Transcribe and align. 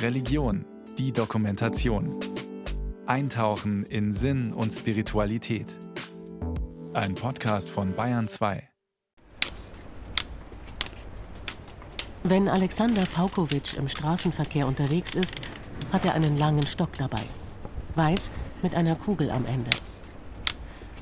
Religion, 0.00 0.64
die 0.98 1.12
Dokumentation. 1.12 2.18
Eintauchen 3.06 3.84
in 3.84 4.12
Sinn 4.12 4.52
und 4.52 4.72
Spiritualität. 4.72 5.66
Ein 6.92 7.14
Podcast 7.14 7.70
von 7.70 7.94
Bayern 7.94 8.28
2. 8.28 8.68
Wenn 12.24 12.48
Alexander 12.48 13.02
Paukowitsch 13.02 13.74
im 13.74 13.88
Straßenverkehr 13.88 14.66
unterwegs 14.66 15.14
ist, 15.14 15.40
hat 15.92 16.04
er 16.04 16.14
einen 16.14 16.36
langen 16.36 16.66
Stock 16.66 16.92
dabei. 16.98 17.22
Weiß 17.96 18.30
mit 18.62 18.74
einer 18.74 18.94
Kugel 18.94 19.30
am 19.30 19.44
Ende. 19.46 19.70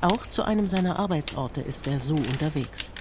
Auch 0.01 0.25
zu 0.27 0.43
einem 0.43 0.67
seiner 0.67 0.97
Arbeitsorte 0.97 1.61
ist 1.61 1.85
er 1.85 1.99
so 1.99 2.15
unterwegs. 2.15 2.91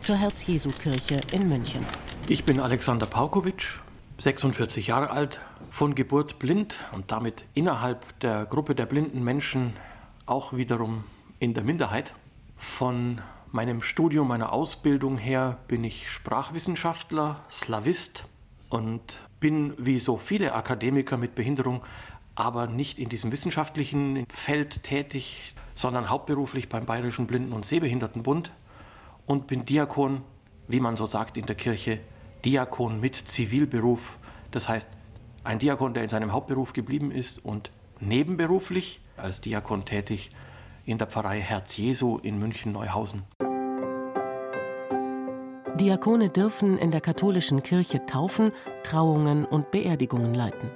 Zur 0.00 0.16
Herz-Jesu-Kirche 0.16 1.20
in 1.32 1.48
München. 1.48 1.84
Ich 2.28 2.44
bin 2.44 2.58
Alexander 2.58 3.06
Paukowitsch, 3.06 3.78
46 4.18 4.88
Jahre 4.88 5.10
alt, 5.10 5.40
von 5.70 5.94
Geburt 5.94 6.38
blind 6.38 6.76
und 6.92 7.12
damit 7.12 7.44
innerhalb 7.54 8.18
der 8.20 8.46
Gruppe 8.46 8.74
der 8.74 8.86
blinden 8.86 9.22
Menschen 9.22 9.74
auch 10.26 10.52
wiederum 10.52 11.04
in 11.38 11.54
der 11.54 11.62
Minderheit. 11.62 12.12
Von 12.56 13.20
meinem 13.52 13.80
Studium, 13.80 14.28
meiner 14.28 14.52
Ausbildung 14.52 15.18
her 15.18 15.58
bin 15.68 15.84
ich 15.84 16.10
Sprachwissenschaftler, 16.10 17.44
Slavist 17.50 18.24
und 18.68 19.20
bin 19.40 19.74
wie 19.78 20.00
so 20.00 20.16
viele 20.16 20.54
Akademiker 20.54 21.16
mit 21.16 21.34
Behinderung 21.34 21.82
aber 22.38 22.68
nicht 22.68 23.00
in 23.00 23.08
diesem 23.08 23.32
wissenschaftlichen 23.32 24.24
Feld 24.32 24.84
tätig, 24.84 25.56
sondern 25.74 26.08
hauptberuflich 26.08 26.68
beim 26.68 26.86
Bayerischen 26.86 27.26
Blinden- 27.26 27.52
und 27.52 27.66
Sehbehindertenbund 27.66 28.52
und 29.26 29.48
bin 29.48 29.64
Diakon, 29.64 30.22
wie 30.68 30.78
man 30.78 30.94
so 30.94 31.04
sagt 31.04 31.36
in 31.36 31.46
der 31.46 31.56
Kirche, 31.56 31.98
Diakon 32.44 33.00
mit 33.00 33.16
Zivilberuf. 33.16 34.18
Das 34.50 34.68
heißt, 34.68 34.88
ein 35.44 35.58
Diakon, 35.58 35.94
der 35.94 36.04
in 36.04 36.08
seinem 36.08 36.32
Hauptberuf 36.32 36.72
geblieben 36.72 37.10
ist 37.10 37.44
und 37.44 37.70
nebenberuflich 38.00 39.00
als 39.16 39.40
Diakon 39.40 39.84
tätig 39.84 40.30
in 40.84 40.98
der 40.98 41.06
Pfarrei 41.06 41.40
Herz 41.40 41.76
Jesu 41.76 42.18
in 42.18 42.38
München-Neuhausen. 42.38 43.24
Diakone 45.76 46.28
dürfen 46.28 46.76
in 46.76 46.90
der 46.90 47.00
katholischen 47.00 47.62
Kirche 47.62 48.04
Taufen, 48.06 48.52
Trauungen 48.82 49.44
und 49.44 49.70
Beerdigungen 49.70 50.34
leiten. 50.34 50.70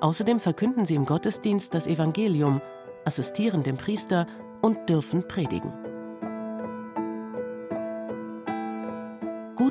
Außerdem 0.00 0.40
verkünden 0.40 0.86
sie 0.86 0.96
im 0.96 1.04
Gottesdienst 1.04 1.72
das 1.74 1.86
Evangelium, 1.86 2.60
assistieren 3.04 3.62
dem 3.62 3.76
Priester 3.76 4.26
und 4.60 4.88
dürfen 4.88 5.28
predigen. 5.28 5.72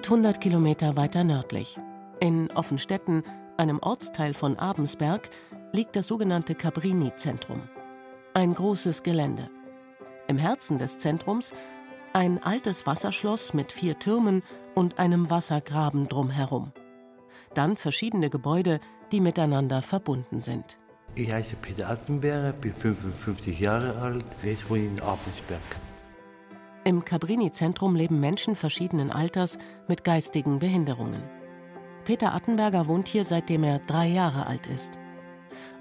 Gut 0.04 0.12
100 0.12 0.42
Kilometer 0.42 0.98
weiter 0.98 1.24
nördlich, 1.24 1.80
in 2.20 2.52
Offenstetten, 2.52 3.24
einem 3.56 3.80
Ortsteil 3.80 4.34
von 4.34 4.60
Abensberg, 4.60 5.30
liegt 5.72 5.96
das 5.96 6.08
sogenannte 6.08 6.56
Cabrini-Zentrum. 6.56 7.62
Ein 8.34 8.54
großes 8.54 9.04
Gelände. 9.04 9.50
Im 10.28 10.38
Herzen 10.38 10.78
des 10.78 10.98
Zentrums 10.98 11.54
ein 12.12 12.44
altes 12.44 12.86
Wasserschloss 12.86 13.54
mit 13.54 13.72
vier 13.72 13.98
Türmen 13.98 14.44
und 14.76 15.00
einem 15.00 15.30
Wassergraben 15.30 16.10
drumherum. 16.10 16.74
Dann 17.54 17.78
verschiedene 17.78 18.30
Gebäude, 18.30 18.82
die 19.14 19.22
miteinander 19.22 19.82
verbunden 19.82 20.42
sind. 20.42 20.78
Ich 21.16 21.32
heiße 21.32 21.56
Peter 21.56 21.90
Attenberger, 21.90 22.52
bin 22.52 22.74
55 22.74 23.58
Jahre 23.58 23.96
alt, 24.02 24.26
jetzt 24.44 24.70
wohne 24.70 24.84
in 24.84 25.00
Abensberg. 25.00 25.62
Im 26.86 27.06
Cabrini-Zentrum 27.06 27.96
leben 27.96 28.20
Menschen 28.20 28.58
verschiedenen 28.58 29.10
Alters 29.10 29.58
mit 29.88 30.04
geistigen 30.04 30.60
Behinderungen. 30.60 31.24
Peter 32.04 32.34
Attenberger 32.34 32.88
wohnt 32.88 33.08
hier, 33.08 33.24
seitdem 33.24 33.64
er 33.64 33.80
drei 33.80 34.08
Jahre 34.08 34.48
alt 34.48 34.68
ist. 34.68 35.00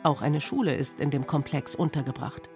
Auch 0.05 0.23
eine 0.23 0.41
Schule 0.41 0.77
ist 0.77 1.01
in 1.01 1.11
dem 1.11 1.27
Komplex 1.27 1.75
untergebracht. 1.75 2.49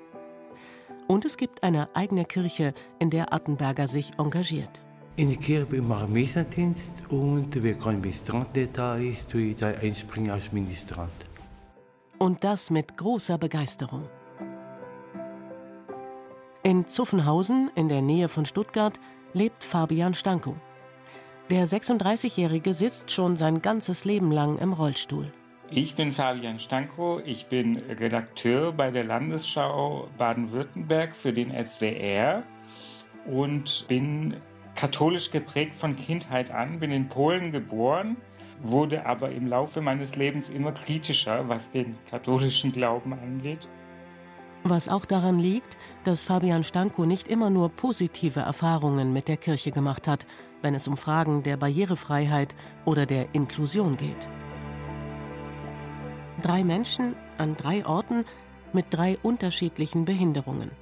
Und 1.08 1.24
es 1.24 1.36
gibt 1.36 1.64
eine 1.64 1.88
eigene 1.96 2.24
Kirche, 2.24 2.72
in 3.00 3.10
der 3.10 3.32
Attenberger 3.32 3.88
sich 3.88 4.12
engagiert. 4.16 4.80
In 5.16 5.28
der 5.28 5.38
Kirche 5.38 5.82
mache 5.82 6.04
ich 6.04 6.10
Messendienst 6.10 7.02
und 7.08 7.60
wenn 7.60 7.80
kein 7.80 8.00
Ministrant 8.00 8.48
da 8.74 8.96
ist, 8.96 9.34
da 9.58 9.68
einspringen 9.68 10.30
als 10.30 10.52
Ministrant. 10.52 11.10
Und 12.18 12.44
das 12.44 12.70
mit 12.70 12.96
großer 12.96 13.38
Begeisterung. 13.38 14.08
In 16.66 16.88
Zuffenhausen, 16.88 17.70
in 17.76 17.88
der 17.88 18.02
Nähe 18.02 18.28
von 18.28 18.44
Stuttgart, 18.44 18.98
lebt 19.32 19.62
Fabian 19.62 20.14
Stanko. 20.14 20.56
Der 21.48 21.68
36-Jährige 21.68 22.72
sitzt 22.72 23.12
schon 23.12 23.36
sein 23.36 23.62
ganzes 23.62 24.04
Leben 24.04 24.32
lang 24.32 24.58
im 24.58 24.72
Rollstuhl. 24.72 25.32
Ich 25.70 25.94
bin 25.94 26.10
Fabian 26.10 26.58
Stanko, 26.58 27.20
ich 27.24 27.46
bin 27.46 27.76
Redakteur 27.76 28.72
bei 28.72 28.90
der 28.90 29.04
Landesschau 29.04 30.08
Baden-Württemberg 30.18 31.14
für 31.14 31.32
den 31.32 31.50
SWR 31.50 32.42
und 33.26 33.84
bin 33.86 34.34
katholisch 34.74 35.30
geprägt 35.30 35.76
von 35.76 35.94
Kindheit 35.94 36.50
an, 36.50 36.80
bin 36.80 36.90
in 36.90 37.08
Polen 37.08 37.52
geboren, 37.52 38.16
wurde 38.60 39.06
aber 39.06 39.30
im 39.30 39.46
Laufe 39.46 39.80
meines 39.80 40.16
Lebens 40.16 40.48
immer 40.48 40.72
kritischer, 40.72 41.48
was 41.48 41.70
den 41.70 41.96
katholischen 42.10 42.72
Glauben 42.72 43.12
angeht. 43.12 43.68
Was 44.68 44.88
auch 44.88 45.04
daran 45.04 45.38
liegt, 45.38 45.76
dass 46.02 46.24
Fabian 46.24 46.64
Stanko 46.64 47.06
nicht 47.06 47.28
immer 47.28 47.50
nur 47.50 47.68
positive 47.68 48.40
Erfahrungen 48.40 49.12
mit 49.12 49.28
der 49.28 49.36
Kirche 49.36 49.70
gemacht 49.70 50.08
hat, 50.08 50.26
wenn 50.60 50.74
es 50.74 50.88
um 50.88 50.96
Fragen 50.96 51.44
der 51.44 51.56
Barrierefreiheit 51.56 52.56
oder 52.84 53.06
der 53.06 53.32
Inklusion 53.32 53.96
geht. 53.96 54.28
Drei 56.42 56.64
Menschen 56.64 57.14
an 57.38 57.56
drei 57.56 57.86
Orten 57.86 58.24
mit 58.72 58.86
drei 58.90 59.18
unterschiedlichen 59.22 60.04
Behinderungen. 60.04 60.72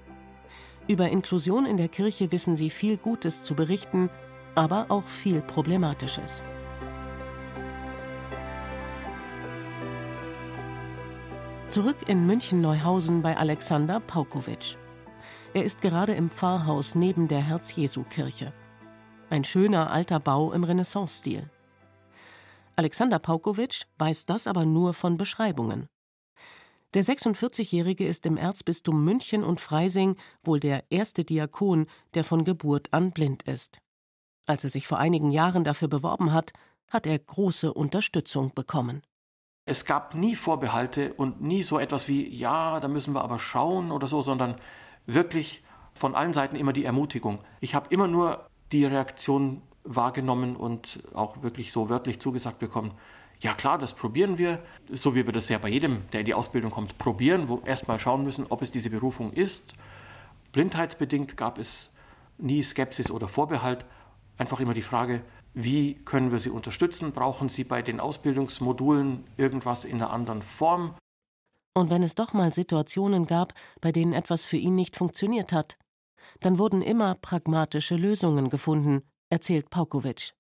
Über 0.89 1.11
Inklusion 1.11 1.67
in 1.67 1.77
der 1.77 1.89
Kirche 1.89 2.33
wissen 2.33 2.57
sie 2.57 2.71
viel 2.71 2.97
Gutes 2.97 3.43
zu 3.43 3.55
berichten, 3.55 4.09
aber 4.55 4.87
auch 4.89 5.05
viel 5.05 5.43
Problematisches. 5.43 6.43
Zurück 11.75 12.09
in 12.09 12.25
München-Neuhausen 12.25 13.21
bei 13.21 13.37
Alexander 13.37 13.99
Paukowitsch. 13.99 14.77
Er 15.55 15.65
ist 15.65 15.81
gerade 15.81 16.15
im 16.15 16.31
Pfarrhaus 16.31 16.95
neben 16.95 17.27
der 17.27 17.41
Herz-Jesu-Kirche. 17.41 18.53
Ein 19.29 19.43
schöner 19.43 19.91
alter 19.91 20.21
Bau 20.21 20.53
im 20.53 20.63
Renaissance-Stil. 20.63 21.51
Alexander 22.77 23.19
Paukowitsch 23.19 23.87
weiß 23.99 24.25
das 24.27 24.47
aber 24.47 24.65
nur 24.65 24.95
von 24.95 25.17
Beschreibungen. 25.17 25.89
Der 26.95 27.03
46-Jährige 27.03 28.07
ist 28.07 28.25
im 28.25 28.37
Erzbistum 28.37 29.05
München 29.05 29.43
und 29.43 29.61
Freising 29.61 30.15
wohl 30.45 30.61
der 30.61 30.85
erste 30.91 31.25
Diakon, 31.25 31.87
der 32.15 32.23
von 32.23 32.45
Geburt 32.45 32.93
an 32.93 33.11
blind 33.11 33.43
ist. 33.49 33.79
Als 34.47 34.63
er 34.63 34.71
sich 34.71 34.87
vor 34.87 34.99
einigen 34.99 35.33
Jahren 35.33 35.65
dafür 35.65 35.89
beworben 35.89 36.33
hat, 36.33 36.53
hat 36.89 37.09
er 37.09 37.19
große 37.19 37.75
Unterstützung 37.75 38.55
bekommen. 38.55 39.03
Es 39.67 39.87
gab 39.87 40.15
nie 40.15 40.37
Vorbehalte 40.37 41.15
und 41.15 41.41
nie 41.41 41.63
so 41.63 41.79
etwas 41.79 42.07
wie, 42.07 42.29
ja, 42.29 42.81
da 42.81 42.89
müssen 42.89 43.15
wir 43.15 43.23
aber 43.23 43.39
schauen 43.39 43.93
oder 43.93 44.07
so, 44.07 44.21
sondern 44.21 44.57
wirklich 45.07 45.63
von 45.95 46.15
allen 46.15 46.35
Seiten 46.35 46.57
immer 46.57 46.75
die 46.75 46.85
Ermutigung. 46.85 47.39
Ich 47.61 47.75
habe 47.75 47.89
immer 47.89 48.07
nur 48.07 48.47
die 48.73 48.85
Reaktion 48.85 49.63
wahrgenommen 49.85 50.57
und 50.57 51.03
auch 51.15 51.43
wirklich 51.43 51.73
so 51.73 51.89
wörtlich 51.89 52.21
zugesagt 52.21 52.59
bekommen, 52.59 52.93
ja 53.41 53.55
klar, 53.55 53.79
das 53.79 53.95
probieren 53.95 54.39
wir, 54.39 54.61
so 54.93 55.15
wie 55.15 55.27
wir 55.27 55.33
das 55.33 55.49
ja 55.49 55.59
bei 55.59 55.69
jedem, 55.69 56.09
der 56.13 56.21
in 56.21 56.27
die 56.27 56.35
Ausbildung 56.35 56.71
kommt, 56.71 56.99
probieren, 56.99 57.49
wo 57.49 57.61
erstmal 57.65 57.99
schauen 57.99 58.23
müssen, 58.23 58.47
ob 58.49 58.63
es 58.63 58.71
diese 58.71 58.91
Berufung 58.91 59.33
ist. 59.33 59.75
Blindheitsbedingt 60.53 61.37
gab 61.37 61.59
es 61.59 61.93
nie 62.39 62.63
Skepsis 62.63 63.11
oder 63.11 63.29
Vorbehalt, 63.29 63.85
einfach 64.39 64.61
immer 64.61 64.75
die 64.75 64.83
Frage, 64.83 65.23
wie 65.55 65.95
können 66.05 66.33
wir 66.33 66.41
Sie 66.41 66.51
unterstützen? 66.51 67.13
Brauchen 67.13 67.49
Sie 67.49 67.65
bei 67.65 67.81
den 67.81 68.01
Ausbildungsmodulen 68.01 69.25
irgendwas 69.37 69.85
in 69.85 69.97
einer 69.97 70.11
anderen 70.11 70.43
Form? 70.43 70.95
Und 71.75 71.91
wenn 71.91 72.03
es 72.03 72.15
doch 72.15 72.33
mal 72.33 72.53
Situationen 72.53 73.27
gab, 73.27 73.55
bei 73.81 73.93
denen 73.93 74.13
etwas 74.13 74.45
für 74.45 74.57
ihn 74.57 74.75
nicht 74.75 74.97
funktioniert 74.97 75.53
hat, 75.53 75.77
dann 76.41 76.59
wurden 76.59 76.83
immer 76.83 77.15
pragmatische 77.15 77.97
Lösungen 77.97 78.51
gefunden, 78.51 79.03
erzählt 79.31 79.71
Paukowitsch. 79.71 80.33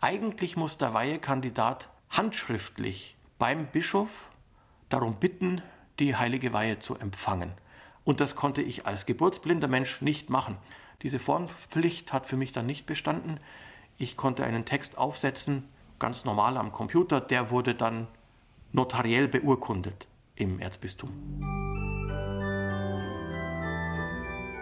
Eigentlich 0.00 0.56
muss 0.56 0.78
der 0.78 0.94
Weihekandidat 0.94 1.88
handschriftlich 2.10 3.16
beim 3.38 3.66
Bischof 3.66 4.30
darum 4.88 5.16
bitten, 5.16 5.62
die 5.98 6.16
heilige 6.16 6.52
Weihe 6.52 6.78
zu 6.78 6.96
empfangen. 6.96 7.52
Und 8.04 8.20
das 8.20 8.36
konnte 8.36 8.62
ich 8.62 8.86
als 8.86 9.06
geburtsblinder 9.06 9.68
Mensch 9.68 10.00
nicht 10.00 10.28
machen. 10.28 10.58
Diese 11.02 11.18
Formpflicht 11.18 12.12
hat 12.12 12.26
für 12.26 12.36
mich 12.36 12.52
dann 12.52 12.66
nicht 12.66 12.86
bestanden. 12.86 13.38
Ich 14.02 14.16
konnte 14.16 14.42
einen 14.42 14.64
Text 14.64 14.98
aufsetzen, 14.98 15.62
ganz 16.00 16.24
normal 16.24 16.56
am 16.56 16.72
Computer, 16.72 17.20
der 17.20 17.50
wurde 17.50 17.76
dann 17.76 18.08
notariell 18.72 19.28
beurkundet 19.28 20.08
im 20.34 20.58
Erzbistum. 20.58 21.10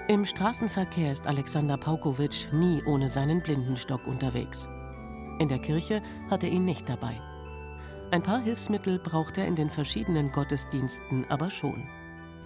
Im 0.09 0.27
Straßenverkehr 0.27 1.11
ist 1.11 1.27
Alexander 1.27 1.79
Paukowitsch 1.79 2.53
nie 2.53 2.83
ohne 2.85 3.09
seinen 3.09 3.41
Blindenstock 3.41 4.07
unterwegs. 4.07 4.69
In 5.39 5.49
der 5.49 5.59
Kirche 5.59 6.03
hat 6.29 6.45
er 6.45 6.51
ihn 6.51 6.67
nicht 6.67 6.87
dabei. 6.87 7.19
Ein 8.11 8.23
paar 8.23 8.43
Hilfsmittel 8.43 8.99
braucht 8.99 9.39
er 9.39 9.47
in 9.47 9.57
den 9.57 9.71
verschiedenen 9.71 10.33
Gottesdiensten 10.33 11.25
aber 11.31 11.49
schon. 11.49 11.89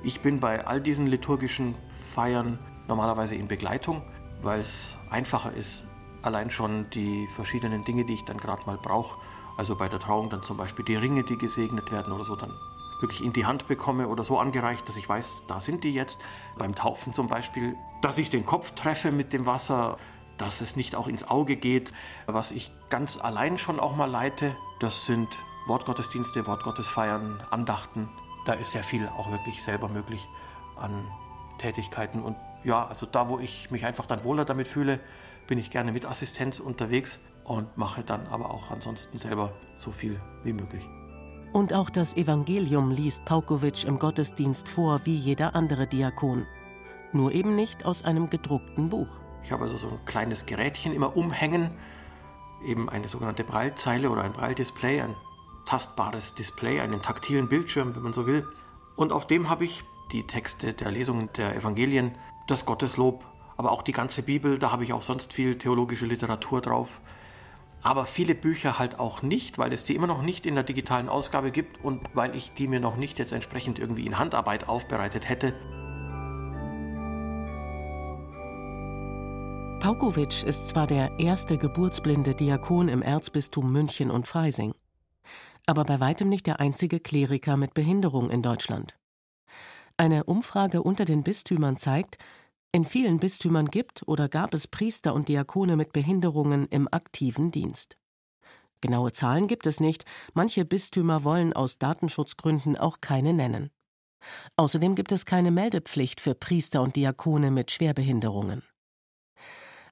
Ich 0.04 0.20
bin 0.20 0.38
bei 0.38 0.64
all 0.64 0.80
diesen 0.80 1.08
liturgischen 1.08 1.74
Feiern 1.88 2.60
normalerweise 2.86 3.34
in 3.34 3.48
Begleitung, 3.48 4.00
weil 4.42 4.60
es 4.60 4.94
einfacher 5.10 5.54
ist, 5.54 5.88
allein 6.24 6.50
schon 6.50 6.90
die 6.90 7.26
verschiedenen 7.28 7.84
Dinge, 7.84 8.04
die 8.04 8.14
ich 8.14 8.24
dann 8.24 8.38
gerade 8.38 8.64
mal 8.66 8.76
brauche, 8.76 9.18
also 9.56 9.76
bei 9.76 9.88
der 9.88 10.00
Trauung 10.00 10.30
dann 10.30 10.42
zum 10.42 10.56
Beispiel 10.56 10.84
die 10.84 10.96
Ringe, 10.96 11.22
die 11.22 11.38
gesegnet 11.38 11.92
werden 11.92 12.12
oder 12.12 12.24
so, 12.24 12.34
dann 12.34 12.52
wirklich 13.00 13.22
in 13.22 13.32
die 13.32 13.46
Hand 13.46 13.68
bekomme 13.68 14.08
oder 14.08 14.24
so 14.24 14.38
angereicht, 14.38 14.88
dass 14.88 14.96
ich 14.96 15.08
weiß, 15.08 15.44
da 15.46 15.60
sind 15.60 15.84
die 15.84 15.92
jetzt. 15.92 16.20
Beim 16.56 16.74
Taufen 16.74 17.12
zum 17.12 17.28
Beispiel, 17.28 17.76
dass 18.02 18.18
ich 18.18 18.30
den 18.30 18.46
Kopf 18.46 18.72
treffe 18.72 19.12
mit 19.12 19.32
dem 19.32 19.46
Wasser, 19.46 19.98
dass 20.38 20.60
es 20.60 20.76
nicht 20.76 20.94
auch 20.94 21.06
ins 21.06 21.28
Auge 21.28 21.56
geht. 21.56 21.92
Was 22.26 22.50
ich 22.50 22.72
ganz 22.88 23.18
allein 23.20 23.58
schon 23.58 23.78
auch 23.78 23.94
mal 23.94 24.10
leite, 24.10 24.56
das 24.80 25.06
sind 25.06 25.28
Wortgottesdienste, 25.66 26.46
Wortgottesfeiern, 26.46 27.42
Andachten. 27.50 28.08
Da 28.44 28.54
ist 28.54 28.72
sehr 28.72 28.84
viel 28.84 29.08
auch 29.08 29.30
wirklich 29.30 29.62
selber 29.62 29.88
möglich 29.88 30.26
an 30.76 31.06
Tätigkeiten. 31.58 32.22
Und 32.22 32.36
ja, 32.64 32.86
also 32.86 33.06
da, 33.06 33.28
wo 33.28 33.38
ich 33.38 33.70
mich 33.70 33.84
einfach 33.84 34.06
dann 34.06 34.24
wohler 34.24 34.44
damit 34.44 34.68
fühle, 34.68 35.00
bin 35.46 35.58
ich 35.58 35.70
gerne 35.70 35.92
mit 35.92 36.06
Assistenz 36.06 36.58
unterwegs 36.58 37.18
und 37.44 37.76
mache 37.76 38.02
dann 38.02 38.26
aber 38.26 38.50
auch 38.50 38.70
ansonsten 38.70 39.18
selber 39.18 39.52
so 39.76 39.92
viel 39.92 40.20
wie 40.42 40.52
möglich. 40.52 40.84
Und 41.52 41.72
auch 41.72 41.90
das 41.90 42.16
Evangelium 42.16 42.90
liest 42.90 43.24
Paukowitsch 43.26 43.84
im 43.84 43.98
Gottesdienst 43.98 44.68
vor 44.68 45.02
wie 45.04 45.14
jeder 45.14 45.54
andere 45.54 45.86
Diakon. 45.86 46.46
Nur 47.12 47.32
eben 47.32 47.54
nicht 47.54 47.84
aus 47.84 48.02
einem 48.02 48.28
gedruckten 48.28 48.88
Buch. 48.88 49.06
Ich 49.44 49.52
habe 49.52 49.64
also 49.64 49.76
so 49.76 49.88
ein 49.88 50.04
kleines 50.04 50.46
Gerätchen 50.46 50.92
immer 50.92 51.16
umhängen, 51.16 51.70
eben 52.66 52.88
eine 52.88 53.08
sogenannte 53.08 53.44
Braillezeile 53.44 54.10
oder 54.10 54.22
ein 54.22 54.32
Braille-Display, 54.32 55.02
ein 55.02 55.14
tastbares 55.66 56.34
Display, 56.34 56.80
einen 56.80 57.02
taktilen 57.02 57.48
Bildschirm, 57.48 57.94
wenn 57.94 58.02
man 58.02 58.14
so 58.14 58.26
will. 58.26 58.48
Und 58.96 59.12
auf 59.12 59.26
dem 59.26 59.48
habe 59.48 59.64
ich 59.64 59.84
die 60.12 60.26
Texte 60.26 60.72
der 60.72 60.90
Lesungen 60.90 61.30
der 61.36 61.54
Evangelien, 61.54 62.12
das 62.46 62.64
Gotteslob, 62.64 63.24
aber 63.56 63.72
auch 63.72 63.82
die 63.82 63.92
ganze 63.92 64.22
Bibel, 64.22 64.58
da 64.58 64.70
habe 64.72 64.84
ich 64.84 64.92
auch 64.92 65.02
sonst 65.02 65.32
viel 65.32 65.56
theologische 65.58 66.06
Literatur 66.06 66.60
drauf. 66.60 67.00
Aber 67.82 68.06
viele 68.06 68.34
Bücher 68.34 68.78
halt 68.78 68.98
auch 68.98 69.22
nicht, 69.22 69.58
weil 69.58 69.72
es 69.72 69.84
die 69.84 69.94
immer 69.94 70.06
noch 70.06 70.22
nicht 70.22 70.46
in 70.46 70.54
der 70.54 70.64
digitalen 70.64 71.08
Ausgabe 71.08 71.50
gibt 71.50 71.84
und 71.84 72.02
weil 72.14 72.34
ich 72.34 72.54
die 72.54 72.66
mir 72.66 72.80
noch 72.80 72.96
nicht 72.96 73.18
jetzt 73.18 73.32
entsprechend 73.32 73.78
irgendwie 73.78 74.06
in 74.06 74.18
Handarbeit 74.18 74.68
aufbereitet 74.68 75.28
hätte. 75.28 75.52
Paukowitsch 79.80 80.44
ist 80.44 80.68
zwar 80.68 80.86
der 80.86 81.18
erste 81.18 81.58
geburtsblinde 81.58 82.34
Diakon 82.34 82.88
im 82.88 83.02
Erzbistum 83.02 83.70
München 83.70 84.10
und 84.10 84.26
Freising 84.26 84.74
aber 85.66 85.84
bei 85.84 86.00
weitem 86.00 86.28
nicht 86.28 86.46
der 86.46 86.60
einzige 86.60 87.00
Kleriker 87.00 87.56
mit 87.56 87.74
Behinderung 87.74 88.30
in 88.30 88.42
Deutschland. 88.42 88.94
Eine 89.96 90.24
Umfrage 90.24 90.82
unter 90.82 91.04
den 91.04 91.22
Bistümern 91.22 91.76
zeigt, 91.76 92.18
in 92.72 92.84
vielen 92.84 93.18
Bistümern 93.18 93.66
gibt 93.66 94.02
oder 94.08 94.28
gab 94.28 94.52
es 94.52 94.66
Priester 94.66 95.14
und 95.14 95.28
Diakone 95.28 95.76
mit 95.76 95.92
Behinderungen 95.92 96.66
im 96.66 96.88
aktiven 96.90 97.52
Dienst. 97.52 97.96
Genaue 98.80 99.12
Zahlen 99.12 99.46
gibt 99.46 99.68
es 99.68 99.78
nicht, 99.78 100.04
manche 100.32 100.64
Bistümer 100.64 101.22
wollen 101.22 101.52
aus 101.52 101.78
Datenschutzgründen 101.78 102.76
auch 102.76 103.00
keine 103.00 103.32
nennen. 103.32 103.70
Außerdem 104.56 104.96
gibt 104.96 105.12
es 105.12 105.26
keine 105.26 105.52
Meldepflicht 105.52 106.20
für 106.20 106.34
Priester 106.34 106.82
und 106.82 106.96
Diakone 106.96 107.52
mit 107.52 107.70
Schwerbehinderungen. 107.70 108.64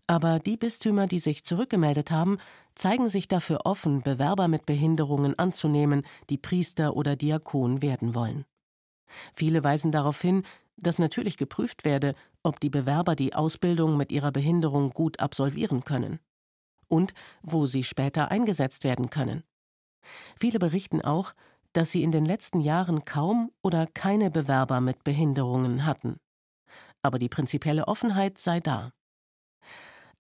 Aber 0.09 0.41
die 0.41 0.57
Bistümer, 0.57 1.07
die 1.07 1.21
sich 1.21 1.45
zurückgemeldet 1.45 2.11
haben, 2.11 2.39
zeigen 2.75 3.09
sich 3.09 3.29
dafür 3.29 3.61
offen, 3.65 4.03
Bewerber 4.03 4.49
mit 4.49 4.67
Behinderungen 4.67 5.39
anzunehmen, 5.39 6.03
die 6.29 6.39
Priester 6.39 6.97
oder 6.97 7.15
Diakon 7.15 7.83
werden 7.83 8.17
wollen. 8.17 8.45
Viele 9.35 9.65
weisen 9.65 9.93
darauf 9.93 10.21
hin, 10.21 10.45
dass 10.77 10.99
natürlich 10.99 11.37
geprüft 11.37 11.85
werde, 11.85 12.15
ob 12.43 12.61
die 12.61 12.71
Bewerber 12.71 13.15
die 13.15 13.35
Ausbildung 13.35 13.97
mit 13.97 14.11
ihrer 14.13 14.33
Behinderung 14.33 14.91
gut 14.91 15.21
absolvieren 15.21 15.85
können 15.85 16.19
und 16.89 17.15
wo 17.43 17.67
sie 17.67 17.85
später 17.85 18.31
eingesetzt 18.31 18.85
werden 18.85 19.09
können. 19.09 19.45
Viele 20.39 20.59
berichten 20.59 21.01
auch, 21.01 21.33
dass 21.73 21.91
sie 21.91 22.03
in 22.03 22.13
den 22.13 22.27
letzten 22.27 22.61
Jahren 22.61 23.07
kaum 23.07 23.51
oder 23.63 23.87
keine 23.87 24.31
Bewerber 24.31 24.81
mit 24.81 25.05
Behinderungen 25.05 25.87
hatten. 25.87 26.19
Aber 27.01 27.19
die 27.19 27.31
prinzipielle 27.31 27.89
Offenheit 27.89 28.39
sei 28.39 28.61
da. 28.61 28.93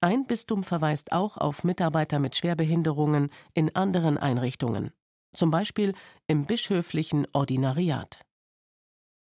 Ein 0.00 0.26
Bistum 0.26 0.62
verweist 0.62 1.12
auch 1.12 1.36
auf 1.36 1.62
Mitarbeiter 1.62 2.18
mit 2.18 2.34
Schwerbehinderungen 2.36 3.30
in 3.54 3.76
anderen 3.76 4.16
Einrichtungen, 4.16 4.92
zum 5.34 5.50
Beispiel 5.50 5.94
im 6.26 6.46
bischöflichen 6.46 7.26
Ordinariat. 7.32 8.24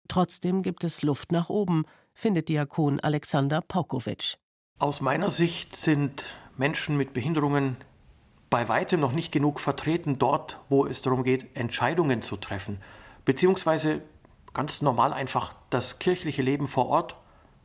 Trotzdem 0.07 0.62
gibt 0.62 0.84
es 0.84 1.02
Luft 1.02 1.31
nach 1.31 1.50
oben, 1.50 1.86
findet 2.13 2.50
Diakon 2.50 3.00
Alexander 3.00 3.62
Paukowitsch. 3.62 4.36
Aus 4.80 5.02
meiner 5.02 5.30
Sicht 5.30 5.75
sind 5.75 6.25
Menschen 6.57 6.98
mit 6.98 7.13
Behinderungen 7.13 7.78
bei 8.50 8.69
weitem 8.69 9.00
noch 9.00 9.12
nicht 9.12 9.31
genug 9.31 9.60
vertreten 9.60 10.19
dort, 10.19 10.60
wo 10.69 10.86
es 10.86 11.02
darum 11.02 11.24
geht, 11.24 11.56
Entscheidungen 11.56 12.22
zu 12.22 12.38
treffen, 12.38 12.81
beziehungsweise 13.25 14.02
ganz 14.54 14.81
normal 14.81 15.13
einfach 15.13 15.56
das 15.69 16.00
kirchliche 16.00 16.42
Leben 16.42 16.68
vor 16.68 16.88
Ort 16.88 17.16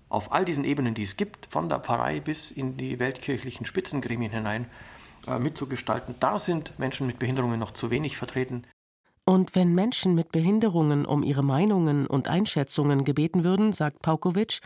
auf 0.08 0.32
all 0.32 0.44
diesen 0.44 0.64
Ebenen, 0.64 0.94
die 0.94 1.04
es 1.04 1.16
gibt, 1.16 1.46
von 1.46 1.68
der 1.68 1.78
Pfarrei 1.78 2.20
bis 2.20 2.50
in 2.50 2.76
die 2.76 2.98
weltkirchlichen 2.98 3.64
Spitzengremien 3.64 4.32
hinein, 4.32 4.66
äh, 5.26 5.38
mitzugestalten. 5.38 6.16
Da 6.18 6.38
sind 6.38 6.78
Menschen 6.78 7.06
mit 7.06 7.18
Behinderungen 7.18 7.60
noch 7.60 7.70
zu 7.70 7.90
wenig 7.90 8.16
vertreten. 8.16 8.64
Und 9.24 9.54
wenn 9.54 9.74
Menschen 9.74 10.14
mit 10.14 10.32
Behinderungen 10.32 11.06
um 11.06 11.22
ihre 11.22 11.44
Meinungen 11.44 12.06
und 12.06 12.28
Einschätzungen 12.28 13.04
gebeten 13.04 13.44
würden, 13.44 13.72
sagt 13.72 14.02
Paukowitsch, 14.02 14.60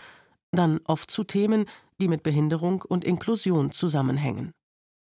dann 0.52 0.80
oft 0.84 1.10
zu 1.10 1.24
Themen, 1.24 1.66
die 2.00 2.08
mit 2.08 2.22
Behinderung 2.22 2.82
und 2.82 3.04
Inklusion 3.04 3.72
zusammenhängen. 3.72 4.52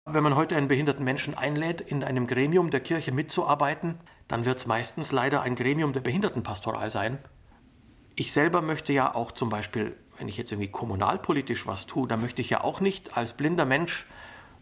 Wenn 0.06 0.24
man 0.24 0.36
heute 0.36 0.56
einen 0.56 0.68
behinderten 0.68 1.04
Menschen 1.04 1.38
einlädt, 1.38 1.81
in 1.81 2.04
einem 2.04 2.25
Gremium 2.25 2.72
der 2.72 2.80
Kirche 2.80 3.12
mitzuarbeiten, 3.12 4.00
dann 4.28 4.46
wird 4.46 4.60
es 4.60 4.68
meistens 4.68 5.12
leider 5.12 5.42
ein 5.42 5.56
Gremium 5.56 5.94
der 5.94 6.01
Behindertenpastoral 6.01 6.90
sein. 6.90 7.19
Ich 8.16 8.31
selber 8.31 8.62
möchte 8.62 8.94
ja 8.94 9.13
auch 9.13 9.31
zum 9.31 9.50
Beispiel 9.50 9.96
wenn 10.19 10.28
ich 10.28 10.38
jetzt 10.38 10.51
irgendwie 10.51 10.69
kommunalpolitisch 10.69 11.66
was 11.66 11.88
tue, 11.88 12.07
dann 12.07 12.22
möchte 12.22 12.42
ich 12.42 12.50
ja 12.50 12.62
auch 12.62 12.81
nicht 12.81 13.18
als 13.18 13.34
blinder 13.34 13.66
Mensch 13.66 14.06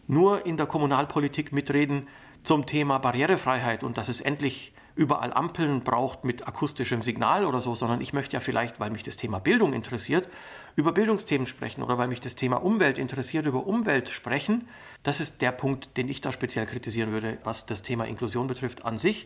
nur 0.06 0.46
in 0.46 0.56
der 0.56 0.68
Kommunalpolitik 0.68 1.52
mitreden 1.52 2.08
zum 2.44 2.66
Thema 2.66 3.00
Barrierefreiheit 3.00 3.84
und 3.84 3.98
dass 3.98 4.08
es 4.08 4.22
endlich 4.22 4.74
überall 4.98 5.32
Ampeln 5.32 5.82
braucht 5.82 6.26
mit 6.26 6.48
akustischem 6.48 7.02
Signal 7.02 7.46
oder 7.46 7.62
so, 7.62 7.76
sondern 7.76 8.02
ich 8.02 8.14
möchte 8.14 8.34
ja 8.34 8.40
vielleicht, 8.40 8.80
weil 8.80 8.90
mich 8.90 9.04
das 9.04 9.16
Thema 9.16 9.40
Bildung 9.40 9.74
interessiert, 9.74 10.28
über 10.76 10.92
Bildungsthemen 10.92 11.48
sprechen 11.48 11.84
oder 11.84 11.98
weil 11.98 12.08
mich 12.08 12.20
das 12.20 12.36
Thema 12.36 12.58
Umwelt 12.58 12.98
interessiert, 12.98 13.46
über 13.46 13.66
Umwelt 13.66 14.10
sprechen. 14.10 14.68
Das 15.04 15.20
ist 15.20 15.42
der 15.42 15.52
Punkt, 15.52 15.98
den 15.98 16.10
ich 16.10 16.22
da 16.22 16.32
speziell 16.32 16.66
kritisieren 16.66 17.12
würde, 17.12 17.38
was 17.44 17.66
das 17.66 17.84
Thema 17.84 18.06
Inklusion 18.06 18.48
betrifft 18.48 18.84
an 18.86 18.98
sich. 18.98 19.26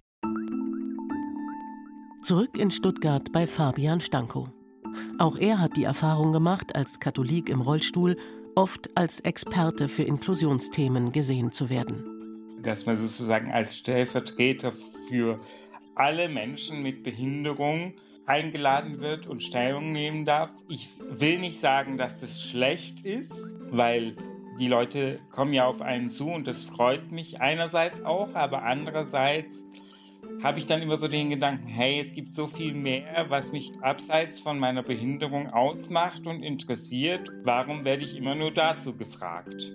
Zurück 2.22 2.58
in 2.58 2.70
Stuttgart 2.70 3.32
bei 3.32 3.48
Fabian 3.48 4.00
Stankow. 4.00 4.50
Auch 5.18 5.38
er 5.38 5.60
hat 5.60 5.78
die 5.78 5.84
Erfahrung 5.86 6.32
gemacht, 6.32 6.76
als 6.76 7.00
Katholik 7.00 7.50
im 7.50 7.62
Rollstuhl 7.62 8.18
oft 8.56 8.96
als 8.96 9.22
Experte 9.22 9.88
für 9.88 10.04
Inklusionsthemen 10.04 11.12
gesehen 11.12 11.52
zu 11.52 11.70
werden. 11.70 12.21
Dass 12.64 12.86
man 12.86 12.98
sozusagen 12.98 13.52
als 13.52 13.78
Stellvertreter 13.78 14.72
für 15.10 15.40
alle 15.96 16.30
Menschen 16.30 16.82
mit 16.82 17.04
Behinderung 17.04 17.94
eingeladen 18.26 19.02
wird 19.02 19.28
und 19.28 19.44
Stellung 19.44 19.92
nehmen 19.92 20.26
darf. 20.26 20.52
Ich 20.70 20.90
will 21.00 21.40
nicht 21.40 21.60
sagen, 21.60 21.98
dass 21.98 22.20
das 22.20 22.42
schlecht 22.42 23.06
ist, 23.06 23.60
weil 23.70 24.16
die 24.60 24.68
Leute 24.68 25.20
kommen 25.32 25.54
ja 25.54 25.66
auf 25.66 25.82
einen 25.82 26.10
zu 26.10 26.30
und 26.30 26.48
das 26.48 26.64
freut 26.64 27.12
mich 27.12 27.42
einerseits 27.42 28.04
auch, 28.04 28.34
aber 28.36 28.64
andererseits 28.64 29.66
habe 30.44 30.60
ich 30.60 30.66
dann 30.66 30.82
immer 30.82 30.98
so 30.98 31.08
den 31.08 31.30
Gedanken, 31.30 31.68
hey, 31.68 32.00
es 32.00 32.14
gibt 32.14 32.34
so 32.34 32.48
viel 32.48 32.74
mehr, 32.74 33.26
was 33.30 33.52
mich 33.52 33.72
abseits 33.82 34.40
von 34.40 34.60
meiner 34.60 34.84
Behinderung 34.84 35.50
ausmacht 35.50 36.26
und 36.26 36.44
interessiert. 36.44 37.30
Warum 37.44 37.86
werde 37.86 38.04
ich 38.04 38.16
immer 38.16 38.36
nur 38.36 38.52
dazu 38.52 38.96
gefragt? 38.96 39.74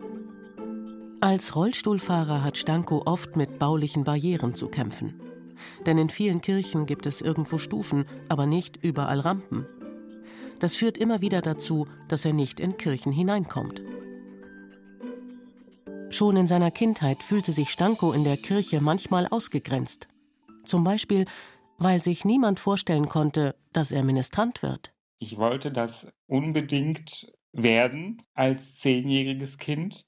Als 1.20 1.56
Rollstuhlfahrer 1.56 2.44
hat 2.44 2.58
Stanko 2.58 3.02
oft 3.06 3.36
mit 3.36 3.58
baulichen 3.58 4.04
Barrieren 4.04 4.54
zu 4.54 4.68
kämpfen. 4.68 5.18
Denn 5.86 5.96
in 5.96 6.10
vielen 6.10 6.42
Kirchen 6.42 6.84
gibt 6.84 7.06
es 7.06 7.22
irgendwo 7.22 7.56
Stufen, 7.56 8.04
aber 8.28 8.44
nicht 8.44 8.76
überall 8.84 9.20
Rampen. 9.20 9.66
Das 10.58 10.76
führt 10.76 10.98
immer 10.98 11.22
wieder 11.22 11.40
dazu, 11.40 11.86
dass 12.08 12.26
er 12.26 12.34
nicht 12.34 12.60
in 12.60 12.76
Kirchen 12.76 13.12
hineinkommt. 13.12 13.80
Schon 16.10 16.36
in 16.36 16.46
seiner 16.46 16.70
Kindheit 16.70 17.22
fühlte 17.22 17.52
sich 17.52 17.70
Stanko 17.70 18.12
in 18.12 18.24
der 18.24 18.36
Kirche 18.36 18.82
manchmal 18.82 19.26
ausgegrenzt. 19.26 20.08
Zum 20.64 20.84
Beispiel, 20.84 21.24
weil 21.78 22.02
sich 22.02 22.26
niemand 22.26 22.60
vorstellen 22.60 23.08
konnte, 23.08 23.54
dass 23.72 23.90
er 23.90 24.04
Ministrant 24.04 24.62
wird. 24.62 24.92
Ich 25.18 25.38
wollte 25.38 25.72
das 25.72 26.12
unbedingt 26.26 27.32
werden 27.52 28.22
als 28.34 28.78
zehnjähriges 28.78 29.56
Kind 29.56 30.06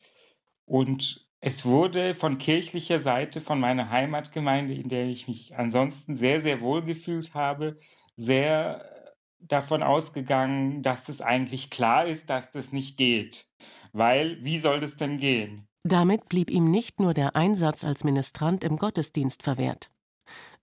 und 0.68 1.26
Es 1.40 1.64
wurde 1.64 2.14
von 2.14 2.38
kirchlicher 2.38 2.98
Seite, 2.98 3.40
von 3.40 3.60
meiner 3.60 3.90
Heimatgemeinde, 3.90 4.74
in 4.74 4.88
der 4.88 5.06
ich 5.06 5.28
mich 5.28 5.56
ansonsten 5.56 6.16
sehr, 6.16 6.40
sehr 6.40 6.60
wohl 6.60 6.82
gefühlt 6.82 7.32
habe, 7.34 7.78
sehr 8.16 9.14
davon 9.38 9.84
ausgegangen, 9.84 10.82
dass 10.82 11.08
es 11.08 11.20
eigentlich 11.20 11.70
klar 11.70 12.06
ist, 12.06 12.28
dass 12.28 12.50
das 12.50 12.72
nicht 12.72 12.96
geht. 12.96 13.46
Weil, 13.92 14.42
wie 14.44 14.58
soll 14.58 14.80
das 14.80 14.96
denn 14.96 15.16
gehen? 15.16 15.68
Damit 15.84 16.28
blieb 16.28 16.50
ihm 16.50 16.70
nicht 16.70 16.98
nur 16.98 17.14
der 17.14 17.36
Einsatz 17.36 17.84
als 17.84 18.02
Ministrant 18.02 18.64
im 18.64 18.76
Gottesdienst 18.76 19.44
verwehrt, 19.44 19.92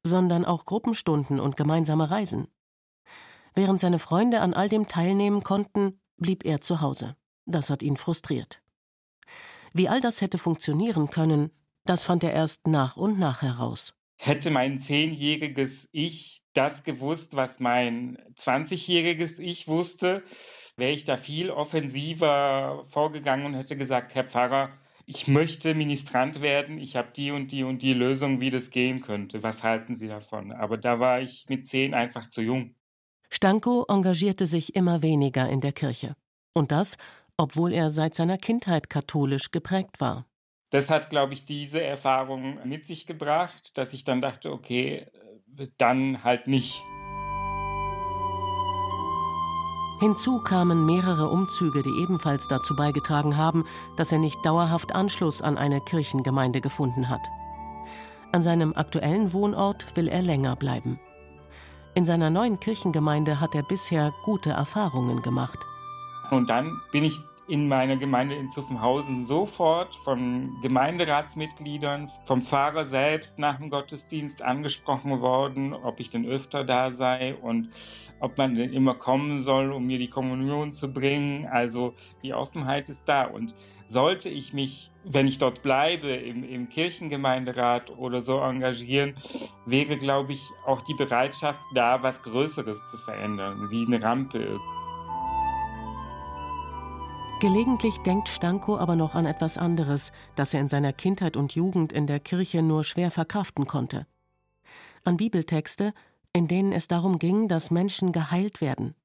sondern 0.06 0.44
auch 0.44 0.66
Gruppenstunden 0.66 1.40
und 1.40 1.56
gemeinsame 1.56 2.12
Reisen. 2.12 2.50
Während 3.56 3.80
seine 3.80 4.00
Freunde 4.00 4.42
an 4.42 4.54
all 4.54 4.68
dem 4.68 4.90
teilnehmen 4.90 5.42
konnten, 5.42 6.02
blieb 6.18 6.44
er 6.44 6.60
zu 6.60 6.82
Hause. 6.82 7.16
Das 7.46 7.70
hat 7.70 7.82
ihn 7.82 7.96
frustriert. 7.96 8.62
Wie 9.78 9.90
all 9.90 10.00
das 10.00 10.22
hätte 10.22 10.38
funktionieren 10.38 11.10
können, 11.10 11.52
das 11.84 12.06
fand 12.06 12.24
er 12.24 12.32
erst 12.32 12.66
nach 12.66 12.96
und 12.96 13.20
nach 13.20 13.42
heraus. 13.42 13.94
Hätte 14.16 14.50
mein 14.50 14.80
zehnjähriges 14.80 15.90
Ich 15.92 16.44
das 16.54 16.86
gewusst, 16.86 17.36
was 17.36 17.60
mein 17.60 18.18
20-jähriges 18.38 19.38
Ich 19.40 19.68
wusste, 19.68 20.24
wäre 20.78 20.94
ich 20.94 21.04
da 21.04 21.18
viel 21.18 21.52
offensiver 21.52 22.86
vorgegangen 22.88 23.48
und 23.48 23.56
hätte 23.56 23.76
gesagt, 23.76 24.16
Herr 24.16 24.24
Pfarrer, 24.24 24.70
ich 25.06 25.28
möchte 25.28 25.76
Ministrant 25.76 26.42
werden, 26.42 26.78
ich 26.78 26.96
habe 26.96 27.10
die 27.14 27.32
und 27.32 27.52
die 27.52 27.64
und 27.66 27.82
die 27.82 27.94
Lösung, 27.94 28.40
wie 28.40 28.52
das 28.52 28.72
gehen 28.72 29.02
könnte. 29.02 29.44
Was 29.44 29.62
halten 29.62 29.94
Sie 29.94 30.08
davon? 30.08 30.54
Aber 30.54 30.78
da 30.78 31.02
war 31.02 31.20
ich 31.20 31.48
mit 31.50 31.68
zehn 31.68 31.94
einfach 31.94 32.28
zu 32.28 32.40
jung. 32.40 32.76
Stanko 33.30 33.84
engagierte 33.90 34.46
sich 34.46 34.74
immer 34.74 35.02
weniger 35.02 35.50
in 35.50 35.60
der 35.60 35.74
Kirche. 35.74 36.16
Und 36.54 36.72
das, 36.72 36.96
obwohl 37.38 37.74
er 37.74 37.90
seit 37.90 38.16
seiner 38.16 38.38
Kindheit 38.38 38.90
katholisch 38.90 39.52
geprägt 39.52 40.00
war. 40.00 40.26
Das 40.70 40.90
hat, 40.90 41.10
glaube 41.10 41.34
ich, 41.34 41.46
diese 41.46 41.84
Erfahrung 41.84 42.60
mit 42.66 42.86
sich 42.86 43.06
gebracht, 43.06 43.78
dass 43.78 43.94
ich 43.94 44.04
dann 44.04 44.22
dachte, 44.22 44.52
okay, 44.52 45.06
dann 45.78 46.24
halt 46.24 46.48
nicht. 46.48 46.84
Hinzu 50.02 50.40
kamen 50.40 50.86
mehrere 50.86 51.30
Umzüge, 51.30 51.82
die 51.82 52.04
ebenfalls 52.04 52.48
dazu 52.50 52.76
beigetragen 52.76 53.38
haben, 53.38 53.66
dass 53.96 54.12
er 54.12 54.20
nicht 54.20 54.38
dauerhaft 54.44 54.94
Anschluss 54.94 55.42
an 55.42 55.58
eine 55.58 55.80
Kirchengemeinde 55.80 56.60
gefunden 56.60 57.08
hat. 57.08 57.22
An 58.34 58.44
seinem 58.44 58.76
aktuellen 58.76 59.32
Wohnort 59.32 59.96
will 59.96 60.10
er 60.10 60.22
länger 60.22 60.58
bleiben. 60.58 61.00
In 61.94 62.06
seiner 62.06 62.30
neuen 62.30 62.60
Kirchengemeinde 62.60 63.40
hat 63.40 63.56
er 63.56 63.64
bisher 63.64 64.14
gute 64.26 64.50
Erfahrungen 64.50 65.22
gemacht. 65.22 65.60
Und 66.32 66.50
dann 66.50 66.82
bin 66.92 67.04
ich 67.04 67.20
in 67.48 67.68
meiner 67.68 67.96
Gemeinde 67.96 68.36
in 68.36 68.50
Zuffenhausen 68.50 69.24
sofort 69.26 69.96
von 69.98 70.60
Gemeinderatsmitgliedern, 70.62 72.10
vom 72.26 72.42
Pfarrer 72.42 72.86
selbst 72.86 73.38
nach 73.38 73.58
dem 73.58 73.70
Gottesdienst 73.70 74.42
angesprochen 74.42 75.22
worden, 75.22 75.74
ob 75.74 76.00
ich 76.00 76.10
denn 76.10 76.26
öfter 76.26 76.64
da 76.64 76.92
sei 76.92 77.36
und 77.36 77.70
ob 78.20 78.38
man 78.38 78.56
denn 78.56 78.74
immer 78.74 78.96
kommen 78.96 79.42
soll, 79.42 79.72
um 79.72 79.86
mir 79.86 80.00
die 80.00 80.10
Kommunion 80.10 80.74
zu 80.74 80.92
bringen. 80.92 81.46
Also 81.46 81.94
die 82.24 82.34
Offenheit 82.34 82.90
ist 82.90 83.08
da. 83.08 83.26
Und 83.26 83.54
sollte 83.86 84.30
ich 84.30 84.54
mich, 84.54 84.92
wenn 85.04 85.28
ich 85.28 85.38
dort 85.38 85.62
bleibe, 85.62 86.10
im, 86.10 86.44
im 86.44 86.70
Kirchengemeinderat 86.70 87.96
oder 87.96 88.22
so 88.22 88.40
engagieren, 88.40 89.14
wäre, 89.68 89.96
glaube 89.98 90.34
ich, 90.34 90.42
auch 90.66 90.82
die 90.82 90.96
Bereitschaft 90.96 91.62
da, 91.76 92.02
was 92.02 92.24
Größeres 92.24 92.88
zu 92.88 92.98
verändern, 92.98 93.68
wie 93.70 93.86
eine 93.86 94.02
Rampe. 94.02 94.60
Gelegentlich 97.42 97.98
denkt 97.98 98.30
Stanko 98.30 98.78
aber 98.78 98.96
noch 98.96 99.14
an 99.14 99.26
etwas 99.26 99.58
anderes, 99.58 100.14
das 100.38 100.54
er 100.54 100.62
in 100.62 100.70
seiner 100.70 100.94
Kindheit 100.94 101.36
und 101.36 101.54
Jugend 101.54 101.92
in 101.92 102.08
der 102.08 102.22
Kirche 102.22 102.62
nur 102.62 102.86
schwer 102.86 103.12
verkraften 103.12 103.68
konnte. 103.68 104.08
An 105.04 105.18
Bibeltexte, 105.18 105.94
in 106.32 106.48
denen 106.48 106.72
es 106.72 106.88
darum 106.88 107.20
ging, 107.20 107.50
dass 107.50 107.72
Menschen 107.72 108.14
geheilt 108.14 108.62
werden. 108.62 108.96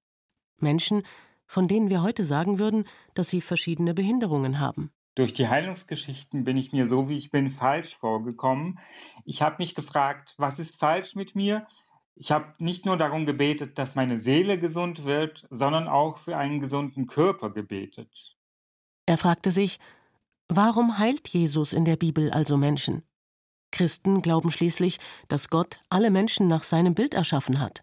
Menschen, 0.59 1.03
von 1.45 1.67
denen 1.67 1.91
wir 1.91 2.03
heute 2.03 2.25
sagen 2.25 2.61
würden, 2.61 2.85
dass 3.15 3.31
sie 3.31 3.41
verschiedene 3.41 3.95
Behinderungen 3.95 4.61
haben. 4.61 4.93
Durch 5.17 5.33
die 5.33 5.49
Heilungsgeschichten 5.49 6.45
bin 6.45 6.57
ich 6.57 6.73
mir 6.73 6.87
so, 6.87 7.09
wie 7.09 7.17
ich 7.17 7.33
bin, 7.33 7.51
falsch 7.51 7.97
vorgekommen. 7.97 8.79
Ich 9.25 9.43
habe 9.43 9.57
mich 9.59 9.75
gefragt, 9.75 10.35
was 10.39 10.61
ist 10.61 10.79
falsch 10.79 11.17
mit 11.17 11.35
mir? 11.35 11.67
Ich 12.14 12.33
habe 12.33 12.55
nicht 12.59 12.87
nur 12.87 12.97
darum 12.97 13.26
gebetet, 13.26 13.79
dass 13.79 13.95
meine 13.95 14.19
Seele 14.19 14.59
gesund 14.59 15.05
wird, 15.05 15.47
sondern 15.50 15.88
auch 15.88 16.19
für 16.19 16.37
einen 16.37 16.61
gesunden 16.61 17.07
Körper 17.07 17.50
gebetet. 17.50 18.37
Er 19.07 19.17
fragte 19.17 19.50
sich, 19.50 19.79
warum 20.49 20.99
heilt 20.99 21.29
Jesus 21.29 21.73
in 21.73 21.85
der 21.85 21.97
Bibel 21.97 22.31
also 22.31 22.57
Menschen? 22.57 23.02
Christen 23.73 24.21
glauben 24.21 24.50
schließlich, 24.50 24.99
dass 25.29 25.49
Gott 25.49 25.81
alle 25.88 26.11
Menschen 26.11 26.49
nach 26.49 26.64
seinem 26.64 26.95
Bild 26.95 27.14
erschaffen 27.14 27.61
hat. 27.61 27.83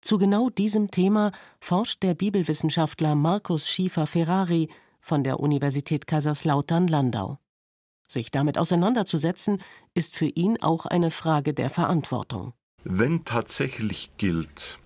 Zu 0.00 0.18
genau 0.18 0.50
diesem 0.50 0.90
Thema 0.90 1.32
forscht 1.60 2.02
der 2.02 2.14
Bibelwissenschaftler 2.14 3.14
Markus 3.14 3.68
Schiefer-Ferrari 3.68 4.68
von 5.00 5.24
der 5.24 5.40
Universität 5.40 6.06
Kaiserslautern-Landau. 6.06 7.38
Sich 8.14 8.30
damit 8.30 8.56
auseinanderzusetzen, 8.58 9.60
ist 9.92 10.16
für 10.16 10.26
ihn 10.26 10.62
auch 10.62 10.86
eine 10.86 11.10
Frage 11.10 11.52
der 11.52 11.68
Verantwortung. 11.68 12.54
Wenn 12.84 13.24
tatsächlich 13.24 14.10
gilt, 14.18 14.78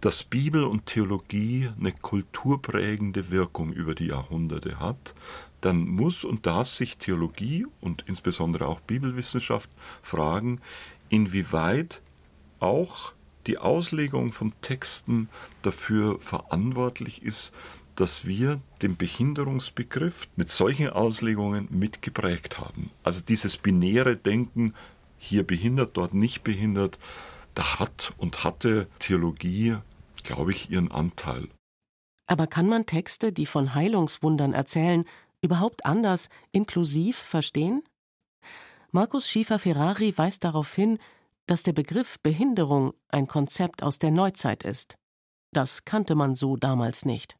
dass 0.00 0.24
Bibel 0.24 0.64
und 0.64 0.86
Theologie 0.86 1.70
eine 1.78 1.92
kulturprägende 1.92 3.30
Wirkung 3.30 3.72
über 3.72 3.94
die 3.94 4.06
Jahrhunderte 4.06 4.80
hat, 4.80 5.14
dann 5.60 5.86
muss 5.86 6.24
und 6.24 6.46
darf 6.46 6.68
sich 6.68 6.96
Theologie 6.96 7.66
und 7.80 8.04
insbesondere 8.06 8.66
auch 8.68 8.80
Bibelwissenschaft 8.80 9.68
fragen, 10.02 10.60
inwieweit 11.08 12.00
auch 12.58 13.12
die 13.46 13.58
Auslegung 13.58 14.32
von 14.32 14.54
Texten 14.62 15.28
dafür 15.62 16.18
verantwortlich 16.20 17.22
ist, 17.22 17.52
dass 17.96 18.26
wir 18.26 18.60
den 18.82 18.96
Behinderungsbegriff 18.96 20.28
mit 20.36 20.50
solchen 20.50 20.90
Auslegungen 20.90 21.68
mitgeprägt 21.70 22.58
haben. 22.58 22.90
Also 23.02 23.22
dieses 23.22 23.56
binäre 23.56 24.16
Denken, 24.16 24.74
hier 25.18 25.46
behindert, 25.46 25.96
dort 25.96 26.14
nicht 26.14 26.44
behindert, 26.44 26.98
da 27.54 27.80
hat 27.80 28.12
und 28.18 28.44
hatte 28.44 28.86
Theologie, 28.98 29.76
glaube 30.22 30.52
ich, 30.52 30.70
ihren 30.70 30.90
Anteil. 30.90 31.48
Aber 32.26 32.46
kann 32.46 32.68
man 32.68 32.86
Texte, 32.86 33.32
die 33.32 33.46
von 33.46 33.74
Heilungswundern 33.74 34.52
erzählen, 34.52 35.04
überhaupt 35.40 35.86
anders, 35.86 36.28
inklusiv 36.52 37.16
verstehen? 37.16 37.82
Markus 38.90 39.28
Schiefer-Ferrari 39.28 40.16
weist 40.16 40.44
darauf 40.44 40.74
hin, 40.74 40.98
dass 41.46 41.62
der 41.62 41.72
Begriff 41.72 42.18
Behinderung 42.20 42.92
ein 43.08 43.26
Konzept 43.26 43.82
aus 43.82 43.98
der 43.98 44.10
Neuzeit 44.10 44.64
ist. 44.64 44.96
Das 45.52 45.84
kannte 45.84 46.14
man 46.14 46.34
so 46.34 46.56
damals 46.56 47.04
nicht. 47.04 47.36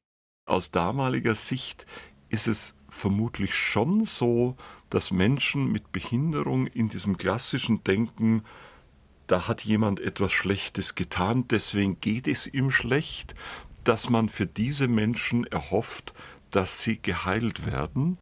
Aus 0.46 0.70
damaliger 0.70 1.34
Sicht 1.34 1.86
ist 2.28 2.46
es 2.46 2.76
vermutlich 2.88 3.52
schon 3.52 4.04
so, 4.04 4.56
dass 4.90 5.10
Menschen 5.10 5.72
mit 5.72 5.90
Behinderung 5.90 6.68
in 6.68 6.88
diesem 6.88 7.16
klassischen 7.16 7.82
Denken, 7.82 8.44
da 9.26 9.48
hat 9.48 9.62
jemand 9.62 9.98
etwas 9.98 10.30
Schlechtes 10.30 10.94
getan, 10.94 11.48
deswegen 11.48 12.00
geht 12.00 12.28
es 12.28 12.46
ihm 12.46 12.70
schlecht, 12.70 13.34
dass 13.82 14.08
man 14.08 14.28
für 14.28 14.46
diese 14.46 14.86
Menschen 14.86 15.44
erhofft, 15.48 16.14
dass 16.52 16.80
sie 16.80 17.02
geheilt 17.02 17.66
werden. 17.66 18.16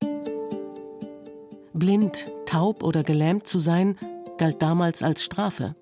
Blind, 1.74 2.32
taub 2.46 2.82
oder 2.82 3.04
gelähmt 3.04 3.46
zu 3.46 3.58
sein, 3.58 3.98
galt 4.38 4.62
damals 4.62 5.02
als 5.02 5.22
Strafe. 5.24 5.76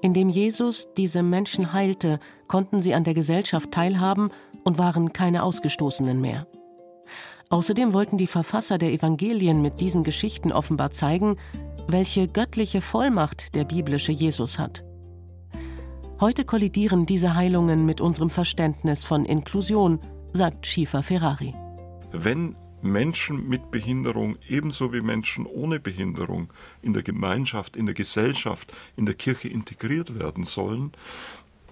Indem 0.00 0.30
Jesus 0.30 0.88
diese 0.96 1.22
Menschen 1.22 1.74
heilte, 1.74 2.18
konnten 2.48 2.80
sie 2.80 2.94
an 2.94 3.04
der 3.04 3.12
Gesellschaft 3.12 3.72
teilhaben 3.72 4.30
und 4.66 4.78
waren 4.78 5.12
keine 5.12 5.44
Ausgestoßenen 5.44 6.20
mehr. 6.20 6.48
Außerdem 7.50 7.92
wollten 7.92 8.18
die 8.18 8.26
Verfasser 8.26 8.78
der 8.78 8.92
Evangelien 8.92 9.62
mit 9.62 9.80
diesen 9.80 10.02
Geschichten 10.02 10.50
offenbar 10.50 10.90
zeigen, 10.90 11.36
welche 11.86 12.26
göttliche 12.26 12.80
Vollmacht 12.80 13.54
der 13.54 13.64
biblische 13.64 14.10
Jesus 14.10 14.58
hat. 14.58 14.82
Heute 16.20 16.44
kollidieren 16.44 17.06
diese 17.06 17.36
Heilungen 17.36 17.86
mit 17.86 18.00
unserem 18.00 18.28
Verständnis 18.28 19.04
von 19.04 19.24
Inklusion, 19.24 20.00
sagt 20.32 20.66
Schiefer 20.66 21.04
Ferrari. 21.04 21.54
Wenn 22.10 22.56
Menschen 22.82 23.48
mit 23.48 23.70
Behinderung 23.70 24.36
ebenso 24.48 24.92
wie 24.92 25.00
Menschen 25.00 25.46
ohne 25.46 25.78
Behinderung 25.78 26.52
in 26.82 26.92
der 26.92 27.04
Gemeinschaft, 27.04 27.76
in 27.76 27.86
der 27.86 27.94
Gesellschaft, 27.94 28.72
in 28.96 29.06
der 29.06 29.14
Kirche 29.14 29.48
integriert 29.48 30.18
werden 30.18 30.42
sollen, 30.42 30.92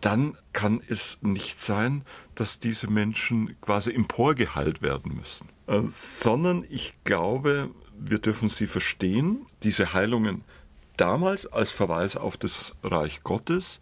dann 0.01 0.37
kann 0.53 0.83
es 0.89 1.19
nicht 1.23 1.61
sein, 1.61 2.05
dass 2.35 2.59
diese 2.59 2.89
Menschen 2.89 3.61
quasi 3.61 3.93
emporgeheilt 3.93 4.83
werden 4.83 5.17
müssen, 5.17 5.49
äh, 5.67 5.81
sondern 5.83 6.65
ich 6.69 6.95
glaube, 7.05 7.71
wir 7.99 8.19
dürfen 8.19 8.49
sie 8.49 8.67
verstehen, 8.67 9.47
diese 9.63 9.93
Heilungen 9.93 10.43
damals 10.97 11.47
als 11.47 11.71
Verweis 11.71 12.17
auf 12.17 12.37
das 12.37 12.75
Reich 12.83 13.23
Gottes. 13.23 13.81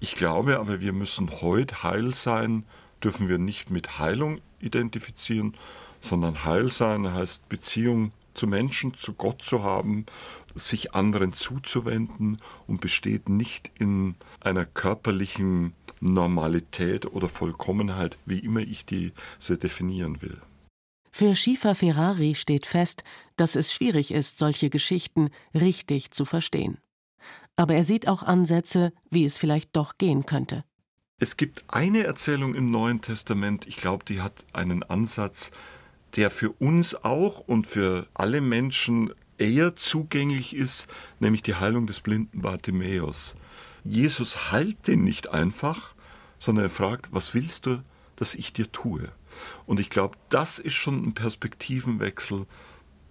Ich 0.00 0.14
glaube 0.14 0.58
aber, 0.58 0.80
wir 0.80 0.92
müssen 0.92 1.30
heute 1.40 1.82
heil 1.82 2.14
sein, 2.14 2.64
dürfen 3.02 3.28
wir 3.28 3.38
nicht 3.38 3.70
mit 3.70 3.98
Heilung 3.98 4.40
identifizieren, 4.60 5.54
sondern 6.00 6.44
Heil 6.44 6.68
sein 6.68 7.12
heißt 7.12 7.48
Beziehung 7.48 8.12
zu 8.34 8.46
Menschen, 8.46 8.94
zu 8.94 9.14
Gott 9.14 9.42
zu 9.42 9.62
haben, 9.62 10.06
sich 10.54 10.94
anderen 10.94 11.32
zuzuwenden 11.32 12.38
und 12.66 12.80
besteht 12.80 13.28
nicht 13.28 13.70
in 13.78 14.14
einer 14.40 14.64
körperlichen 14.64 15.72
Normalität 16.00 17.06
oder 17.06 17.28
Vollkommenheit, 17.28 18.18
wie 18.26 18.38
immer 18.38 18.60
ich 18.60 18.84
diese 18.86 19.58
definieren 19.58 20.22
will. 20.22 20.40
Für 21.10 21.34
Schiefer 21.34 21.74
Ferrari 21.74 22.34
steht 22.34 22.66
fest, 22.66 23.04
dass 23.36 23.54
es 23.54 23.72
schwierig 23.72 24.12
ist, 24.12 24.36
solche 24.36 24.68
Geschichten 24.68 25.30
richtig 25.54 26.10
zu 26.10 26.24
verstehen. 26.24 26.78
Aber 27.56 27.74
er 27.74 27.84
sieht 27.84 28.08
auch 28.08 28.22
Ansätze, 28.22 28.92
wie 29.10 29.24
es 29.24 29.38
vielleicht 29.38 29.76
doch 29.76 29.96
gehen 29.96 30.26
könnte. 30.26 30.64
Es 31.18 31.36
gibt 31.36 31.62
eine 31.68 32.02
Erzählung 32.02 32.56
im 32.56 32.72
Neuen 32.72 33.00
Testament, 33.00 33.66
ich 33.68 33.76
glaube, 33.76 34.04
die 34.04 34.20
hat 34.20 34.44
einen 34.52 34.82
Ansatz, 34.82 35.52
der 36.16 36.30
für 36.30 36.50
uns 36.50 36.96
auch 37.04 37.38
und 37.40 37.66
für 37.66 38.08
alle 38.14 38.40
Menschen 38.40 39.12
eher 39.38 39.76
zugänglich 39.76 40.54
ist, 40.54 40.88
nämlich 41.20 41.42
die 41.42 41.54
Heilung 41.54 41.86
des 41.86 42.00
blinden 42.00 42.42
Bartimäus. 42.42 43.36
Jesus 43.84 44.52
heilt 44.52 44.86
den 44.86 45.04
nicht 45.04 45.28
einfach, 45.28 45.94
sondern 46.38 46.66
er 46.66 46.70
fragt, 46.70 47.08
was 47.12 47.34
willst 47.34 47.66
du, 47.66 47.82
dass 48.16 48.34
ich 48.34 48.52
dir 48.52 48.70
tue? 48.70 49.10
Und 49.66 49.80
ich 49.80 49.90
glaube, 49.90 50.16
das 50.28 50.58
ist 50.58 50.74
schon 50.74 51.04
ein 51.04 51.14
Perspektivenwechsel, 51.14 52.46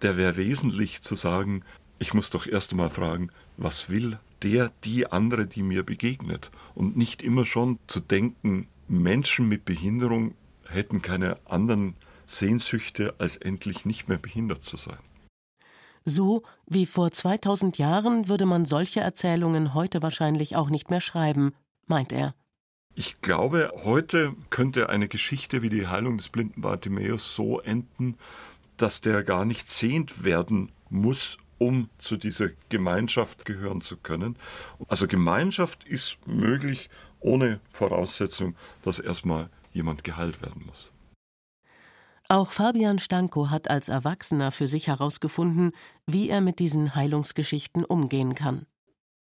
der 0.02 0.18
wäre 0.18 0.38
wesentlich 0.38 1.02
zu 1.02 1.16
sagen, 1.16 1.64
ich 2.00 2.14
muss 2.14 2.30
doch 2.30 2.48
erst 2.48 2.72
einmal 2.72 2.90
fragen, 2.90 3.30
was 3.58 3.90
will 3.90 4.20
der, 4.42 4.72
die 4.84 5.08
andere, 5.12 5.46
die 5.46 5.64
mir 5.64 5.84
begegnet? 5.84 6.52
Und 6.76 6.98
nicht 6.98 7.22
immer 7.22 7.46
schon 7.46 7.80
zu 7.88 8.00
denken, 8.00 8.68
Menschen 8.88 9.48
mit 9.48 9.64
Behinderung 9.66 10.36
hätten 10.68 11.02
keine 11.02 11.38
anderen 11.46 11.96
Sehnsüchte, 12.26 13.16
als 13.20 13.38
endlich 13.38 13.86
nicht 13.86 14.08
mehr 14.08 14.18
behindert 14.18 14.64
zu 14.64 14.78
sein. 14.78 14.98
So 16.06 16.44
wie 16.66 16.86
vor 16.86 17.12
2000 17.12 17.78
Jahren 17.78 18.28
würde 18.28 18.46
man 18.46 18.66
solche 18.66 19.00
Erzählungen 19.00 19.74
heute 19.74 20.02
wahrscheinlich 20.02 20.56
auch 20.56 20.70
nicht 20.70 20.90
mehr 20.90 21.02
schreiben, 21.02 21.54
meint 21.86 22.12
er. 22.12 22.36
Ich 22.96 23.22
glaube, 23.22 23.72
heute 23.84 24.36
könnte 24.50 24.90
eine 24.90 25.08
Geschichte 25.08 25.62
wie 25.62 25.70
die 25.70 25.88
Heilung 25.88 26.18
des 26.18 26.30
blinden 26.30 26.62
Bartimäus 26.62 27.36
so 27.36 27.60
enden, 27.60 28.18
dass 28.78 29.02
der 29.02 29.24
gar 29.24 29.46
nicht 29.46 29.68
sehend 29.68 30.24
werden 30.24 30.72
muss, 30.90 31.38
um 31.58 31.90
zu 31.98 32.18
dieser 32.18 32.50
Gemeinschaft 32.70 33.46
gehören 33.46 33.82
zu 33.82 33.98
können. 33.98 34.36
Also 34.88 35.08
Gemeinschaft 35.08 35.86
ist 35.86 36.18
möglich 36.28 36.90
ohne 37.20 37.62
Voraussetzung, 37.72 38.56
dass 38.84 39.00
erstmal 39.00 39.50
jemand 39.72 40.04
geheilt 40.04 40.42
werden 40.42 40.64
muss. 40.68 40.93
Auch 42.30 42.52
Fabian 42.52 43.00
Stanko 43.00 43.50
hat 43.50 43.70
als 43.70 43.90
Erwachsener 43.90 44.52
für 44.52 44.68
sich 44.68 44.88
herausgefunden, 44.88 45.72
wie 46.06 46.30
er 46.30 46.42
mit 46.42 46.60
diesen 46.60 46.96
Heilungsgeschichten 46.96 47.84
umgehen 47.84 48.34
kann. 48.34 48.66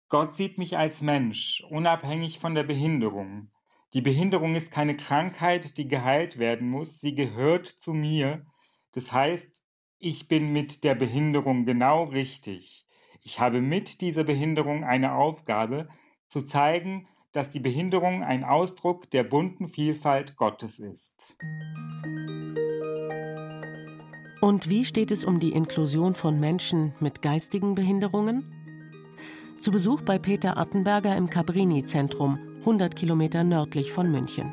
Gott 0.08 0.34
sieht 0.34 0.58
mich 0.58 0.78
als 0.78 1.02
Mensch, 1.02 1.64
unabhängig 1.70 2.38
von 2.38 2.54
der 2.54 2.62
Behinderung. 2.62 3.50
Die 3.94 4.00
Behinderung 4.00 4.54
ist 4.54 4.70
keine 4.70 4.96
Krankheit, 4.96 5.76
die 5.76 5.88
geheilt 5.88 6.38
werden 6.38 6.68
muss, 6.68 7.00
sie 7.00 7.14
gehört 7.14 7.66
zu 7.66 7.92
mir. 7.92 8.46
Das 8.92 9.12
heißt, 9.12 9.62
ich 9.98 10.28
bin 10.28 10.52
mit 10.52 10.84
der 10.84 10.94
Behinderung 10.94 11.64
genau 11.64 12.04
richtig. 12.04 12.86
Ich 13.22 13.40
habe 13.40 13.60
mit 13.60 14.00
dieser 14.02 14.24
Behinderung 14.24 14.84
eine 14.84 15.14
Aufgabe, 15.14 15.88
zu 16.28 16.42
zeigen, 16.42 17.08
dass 17.32 17.50
die 17.50 17.60
Behinderung 17.60 18.22
ein 18.22 18.44
Ausdruck 18.44 19.10
der 19.10 19.24
bunten 19.24 19.68
Vielfalt 19.68 20.36
Gottes 20.36 20.78
ist. 20.78 21.36
Und 24.44 24.68
wie 24.68 24.84
steht 24.84 25.10
es 25.10 25.24
um 25.24 25.40
die 25.40 25.52
Inklusion 25.52 26.14
von 26.14 26.38
Menschen 26.38 26.92
mit 27.00 27.22
geistigen 27.22 27.74
Behinderungen? 27.74 28.44
Zu 29.58 29.70
Besuch 29.70 30.02
bei 30.02 30.18
Peter 30.18 30.58
Attenberger 30.58 31.16
im 31.16 31.30
Cabrini-Zentrum, 31.30 32.38
100 32.58 32.94
Kilometer 32.94 33.42
nördlich 33.42 33.90
von 33.90 34.12
München. 34.12 34.52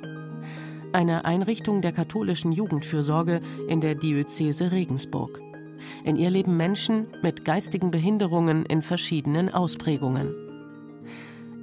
Eine 0.93 1.25
Einrichtung 1.25 1.81
der 1.81 1.91
katholischen 1.91 2.53
Jugendfürsorge 2.53 3.41
in 3.67 3.81
der 3.81 3.95
Diözese 3.95 4.71
Regensburg. 4.71 5.41
In 6.05 6.15
ihr 6.15 6.29
leben 6.29 6.55
Menschen 6.55 7.07
mit 7.21 7.43
geistigen 7.43 7.91
Behinderungen 7.91 8.65
in 8.65 8.83
verschiedenen 8.83 9.53
Ausprägungen. 9.53 10.33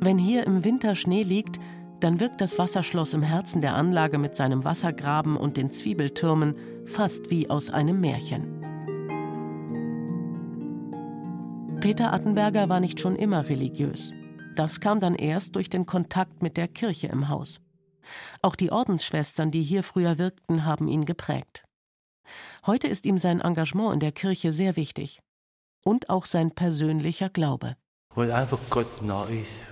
Wenn 0.01 0.19
hier 0.19 0.47
im 0.47 0.65
Winter 0.65 0.97
Schnee 0.97 1.23
liegt, 1.23 1.59
dann 2.01 2.21
wirkt 2.21 2.43
das 2.43 2.59
Wasserschloss 2.59 3.15
im 3.15 3.23
Herzen 3.23 3.63
der 3.63 3.75
Anlage 3.75 4.19
mit 4.19 4.37
seinem 4.37 4.65
Wassergraben 4.65 5.39
und 5.39 5.57
den 5.57 5.71
Zwiebeltürmen 5.71 6.57
fast 6.89 7.31
wie 7.31 7.49
aus 7.51 7.71
einem 7.71 8.01
Märchen. 8.01 8.61
Peter 11.81 12.13
Attenberger 12.13 12.69
war 12.69 12.81
nicht 12.81 12.99
schon 12.99 13.15
immer 13.15 13.49
religiös. 13.49 14.13
Das 14.57 14.81
kam 14.81 14.99
dann 14.99 15.15
erst 15.15 15.55
durch 15.55 15.71
den 15.71 15.87
Kontakt 15.87 16.43
mit 16.43 16.57
der 16.57 16.67
Kirche 16.67 17.07
im 17.07 17.29
Haus. 17.29 17.61
Auch 18.43 18.57
die 18.57 18.73
Ordensschwestern, 18.73 19.51
die 19.51 19.63
hier 19.63 19.83
früher 19.83 20.19
wirkten, 20.19 20.65
haben 20.65 20.89
ihn 20.89 21.05
geprägt. 21.05 21.65
Heute 22.67 22.89
ist 22.89 23.07
ihm 23.07 23.19
sein 23.19 23.41
Engagement 23.41 23.95
in 23.95 24.01
der 24.01 24.13
Kirche 24.13 24.51
sehr 24.51 24.75
wichtig. 24.77 25.21
Und 25.85 26.11
auch 26.11 26.27
sein 26.27 26.51
persönlicher 26.51 27.29
Glaube. 27.29 27.77
Weil 28.15 28.33
einfach 28.33 28.59
Gott 28.71 29.03
nah 29.03 29.25
ist, 29.27 29.69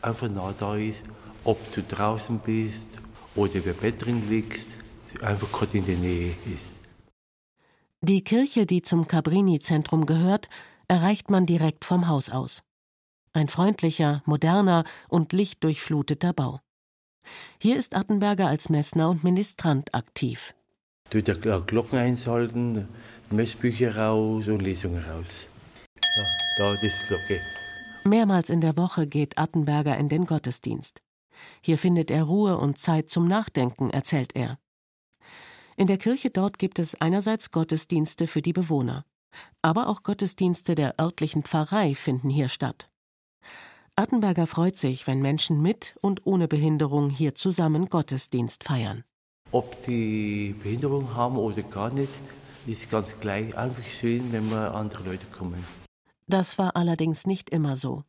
einfach 0.00 0.30
nah 0.30 0.54
da 0.58 0.76
ist 0.76 1.02
ob 1.46 1.72
du 1.72 1.82
draußen 1.82 2.40
bist 2.40 2.88
oder 3.36 3.54
im 3.54 3.74
Bett 3.80 4.04
drin 4.04 4.28
liegst, 4.28 4.78
einfach 5.22 5.50
Gott 5.52 5.74
in 5.74 5.86
der 5.86 5.96
Nähe 5.96 6.34
ist. 6.44 6.74
Die 8.02 8.22
Kirche, 8.22 8.66
die 8.66 8.82
zum 8.82 9.06
Cabrini-Zentrum 9.06 10.06
gehört, 10.06 10.48
erreicht 10.88 11.30
man 11.30 11.46
direkt 11.46 11.84
vom 11.84 12.08
Haus 12.08 12.30
aus. 12.30 12.62
Ein 13.32 13.48
freundlicher, 13.48 14.22
moderner 14.24 14.84
und 15.08 15.32
lichtdurchfluteter 15.32 16.32
Bau. 16.32 16.60
Hier 17.60 17.76
ist 17.76 17.94
Attenberger 17.94 18.46
als 18.46 18.68
Messner 18.68 19.10
und 19.10 19.24
Ministrant 19.24 19.94
aktiv. 19.94 20.54
Du 21.10 21.22
der 21.22 21.34
Glocken 21.34 21.98
einschalten, 21.98 22.88
Messbücher 23.30 23.96
raus 23.96 24.48
und 24.48 24.60
Lesungen 24.60 25.04
raus. 25.04 25.48
Ja, 25.96 26.24
da 26.58 26.74
ist 26.74 26.82
die 26.82 27.06
Glocke. 27.08 27.40
Mehrmals 28.04 28.50
in 28.50 28.60
der 28.60 28.76
Woche 28.76 29.06
geht 29.06 29.36
Attenberger 29.36 29.96
in 29.96 30.08
den 30.08 30.26
Gottesdienst. 30.26 31.02
Hier 31.60 31.78
findet 31.78 32.10
er 32.10 32.22
Ruhe 32.22 32.56
und 32.56 32.78
Zeit 32.78 33.10
zum 33.10 33.26
Nachdenken, 33.26 33.90
erzählt 33.90 34.34
er. 34.34 34.58
In 35.76 35.86
der 35.86 35.98
Kirche 35.98 36.30
dort 36.30 36.58
gibt 36.58 36.78
es 36.78 36.98
einerseits 37.00 37.50
Gottesdienste 37.50 38.26
für 38.26 38.40
die 38.40 38.54
Bewohner, 38.54 39.04
aber 39.60 39.88
auch 39.88 40.02
Gottesdienste 40.02 40.74
der 40.74 40.98
örtlichen 40.98 41.42
Pfarrei 41.42 41.94
finden 41.94 42.30
hier 42.30 42.48
statt. 42.48 42.88
Attenberger 43.94 44.46
freut 44.46 44.78
sich, 44.78 45.06
wenn 45.06 45.20
Menschen 45.20 45.60
mit 45.60 45.96
und 46.00 46.26
ohne 46.26 46.48
Behinderung 46.48 47.10
hier 47.10 47.34
zusammen 47.34 47.86
Gottesdienst 47.86 48.64
feiern. 48.64 49.04
Ob 49.52 49.82
die 49.82 50.54
Behinderung 50.62 51.14
haben 51.14 51.36
oder 51.36 51.62
gar 51.62 51.90
nicht, 51.90 52.12
ist 52.66 52.90
ganz 52.90 53.18
gleich. 53.20 53.56
Einfach 53.56 53.84
schön, 53.84 54.32
wenn 54.32 54.48
mal 54.48 54.68
andere 54.68 55.04
Leute 55.04 55.26
kommen. 55.26 55.64
Das 56.26 56.58
war 56.58 56.74
allerdings 56.74 57.26
nicht 57.26 57.50
immer 57.50 57.76
so. 57.76 58.02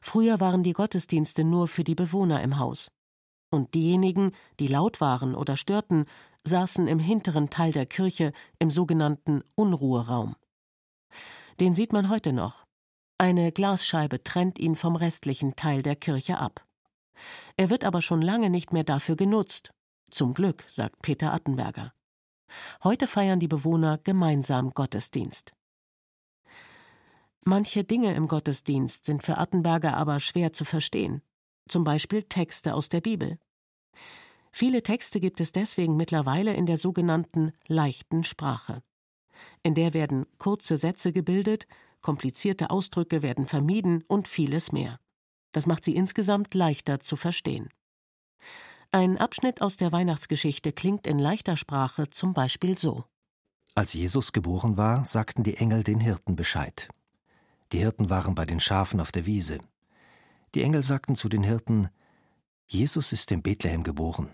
Früher 0.00 0.38
waren 0.38 0.62
die 0.62 0.72
Gottesdienste 0.72 1.44
nur 1.44 1.66
für 1.66 1.84
die 1.84 1.94
Bewohner 1.94 2.42
im 2.42 2.58
Haus. 2.58 2.90
Und 3.50 3.74
diejenigen, 3.74 4.32
die 4.58 4.68
laut 4.68 5.00
waren 5.00 5.34
oder 5.34 5.56
störten, 5.56 6.06
saßen 6.46 6.88
im 6.88 6.98
hinteren 6.98 7.50
Teil 7.50 7.72
der 7.72 7.86
Kirche 7.86 8.32
im 8.58 8.70
sogenannten 8.70 9.42
Unruheraum. 9.54 10.36
Den 11.60 11.74
sieht 11.74 11.92
man 11.92 12.08
heute 12.08 12.32
noch. 12.32 12.66
Eine 13.18 13.50
Glasscheibe 13.50 14.22
trennt 14.22 14.58
ihn 14.58 14.76
vom 14.76 14.94
restlichen 14.96 15.56
Teil 15.56 15.82
der 15.82 15.96
Kirche 15.96 16.38
ab. 16.38 16.66
Er 17.56 17.70
wird 17.70 17.84
aber 17.84 18.02
schon 18.02 18.20
lange 18.20 18.50
nicht 18.50 18.72
mehr 18.72 18.84
dafür 18.84 19.16
genutzt. 19.16 19.72
Zum 20.10 20.34
Glück, 20.34 20.64
sagt 20.68 21.02
Peter 21.02 21.32
Attenberger. 21.32 21.92
Heute 22.84 23.06
feiern 23.06 23.40
die 23.40 23.48
Bewohner 23.48 23.98
gemeinsam 23.98 24.70
Gottesdienst. 24.70 25.52
Manche 27.42 27.84
Dinge 27.84 28.14
im 28.14 28.28
Gottesdienst 28.28 29.04
sind 29.04 29.22
für 29.22 29.38
Attenberger 29.38 29.96
aber 29.96 30.20
schwer 30.20 30.52
zu 30.52 30.64
verstehen, 30.64 31.22
zum 31.68 31.84
Beispiel 31.84 32.22
Texte 32.24 32.74
aus 32.74 32.88
der 32.88 33.00
Bibel. 33.00 33.38
Viele 34.58 34.82
Texte 34.82 35.20
gibt 35.20 35.42
es 35.42 35.52
deswegen 35.52 35.98
mittlerweile 35.98 36.54
in 36.54 36.64
der 36.64 36.78
sogenannten 36.78 37.52
leichten 37.66 38.24
Sprache. 38.24 38.82
In 39.62 39.74
der 39.74 39.92
werden 39.92 40.24
kurze 40.38 40.78
Sätze 40.78 41.12
gebildet, 41.12 41.66
komplizierte 42.00 42.70
Ausdrücke 42.70 43.20
werden 43.20 43.44
vermieden 43.44 44.02
und 44.08 44.28
vieles 44.28 44.72
mehr. 44.72 44.98
Das 45.52 45.66
macht 45.66 45.84
sie 45.84 45.94
insgesamt 45.94 46.54
leichter 46.54 47.00
zu 47.00 47.16
verstehen. 47.16 47.68
Ein 48.92 49.18
Abschnitt 49.18 49.60
aus 49.60 49.76
der 49.76 49.92
Weihnachtsgeschichte 49.92 50.72
klingt 50.72 51.06
in 51.06 51.18
leichter 51.18 51.58
Sprache 51.58 52.08
zum 52.08 52.32
Beispiel 52.32 52.78
so. 52.78 53.04
Als 53.74 53.92
Jesus 53.92 54.32
geboren 54.32 54.78
war, 54.78 55.04
sagten 55.04 55.42
die 55.42 55.58
Engel 55.58 55.84
den 55.84 56.00
Hirten 56.00 56.34
Bescheid. 56.34 56.88
Die 57.72 57.78
Hirten 57.80 58.08
waren 58.08 58.34
bei 58.34 58.46
den 58.46 58.60
Schafen 58.60 59.00
auf 59.00 59.12
der 59.12 59.26
Wiese. 59.26 59.58
Die 60.54 60.62
Engel 60.62 60.82
sagten 60.82 61.14
zu 61.14 61.28
den 61.28 61.42
Hirten: 61.42 61.90
Jesus 62.64 63.12
ist 63.12 63.30
in 63.32 63.42
Bethlehem 63.42 63.82
geboren. 63.82 64.32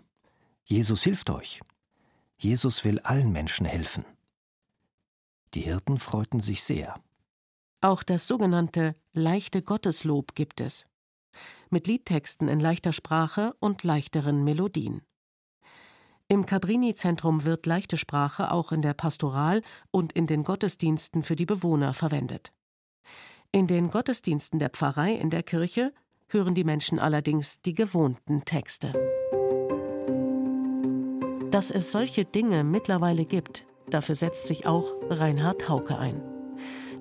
Jesus 0.65 1.03
hilft 1.03 1.31
euch. 1.31 1.61
Jesus 2.37 2.85
will 2.85 2.99
allen 3.01 3.33
Menschen 3.33 3.67
helfen. 3.67 4.05
Die 5.55 5.61
Hirten 5.61 5.99
freuten 5.99 6.41
sich 6.41 6.65
sehr. 6.65 6.95
Auch 7.81 8.03
das 8.03 8.27
sogenannte 8.27 8.95
leichte 9.13 9.63
Gotteslob 9.63 10.35
gibt 10.35 10.61
es. 10.61 10.87
Mit 11.71 11.87
Liedtexten 11.87 12.49
in 12.49 12.61
leichter 12.61 12.93
Sprache 12.93 13.55
und 13.59 13.83
leichteren 13.83 14.45
Melodien. 14.45 15.03
Im 16.29 16.47
Cabrini-Zentrum 16.47 17.45
wird 17.45 17.67
leichte 17.67 17.99
Sprache 17.99 18.53
auch 18.53 18.73
in 18.73 18.83
der 18.83 18.95
Pastoral 18.95 19.63
und 19.91 20.13
in 20.13 20.27
den 20.27 20.45
Gottesdiensten 20.45 21.23
für 21.23 21.37
die 21.37 21.45
Bewohner 21.45 21.93
verwendet. 21.93 22.53
In 23.51 23.67
den 23.67 23.91
Gottesdiensten 23.91 24.59
der 24.59 24.71
Pfarrei 24.71 25.13
in 25.13 25.29
der 25.29 25.43
Kirche 25.43 25.93
hören 26.29 26.55
die 26.55 26.65
Menschen 26.65 26.99
allerdings 26.99 27.61
die 27.61 27.75
gewohnten 27.75 28.47
Texte. 28.47 28.95
Dass 31.53 31.71
es 31.71 31.93
solche 31.93 32.25
Dinge 32.25 32.65
mittlerweile 32.65 33.27
gibt, 33.27 33.67
dafür 33.91 34.15
setzt 34.15 34.47
sich 34.47 34.67
auch 34.67 34.95
Reinhard 35.11 35.69
Hauke 35.69 35.99
ein. 35.99 36.23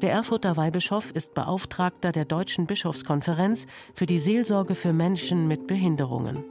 Der 0.02 0.12
Erfurter 0.12 0.58
Weihbischof 0.58 1.12
ist 1.12 1.34
Beauftragter 1.34 2.12
der 2.12 2.26
Deutschen 2.26 2.68
Bischofskonferenz 2.68 3.66
für 3.94 4.06
die 4.06 4.20
Seelsorge 4.20 4.76
für 4.76 4.92
Menschen 4.92 5.48
mit 5.48 5.68
Behinderungen. 5.68 6.44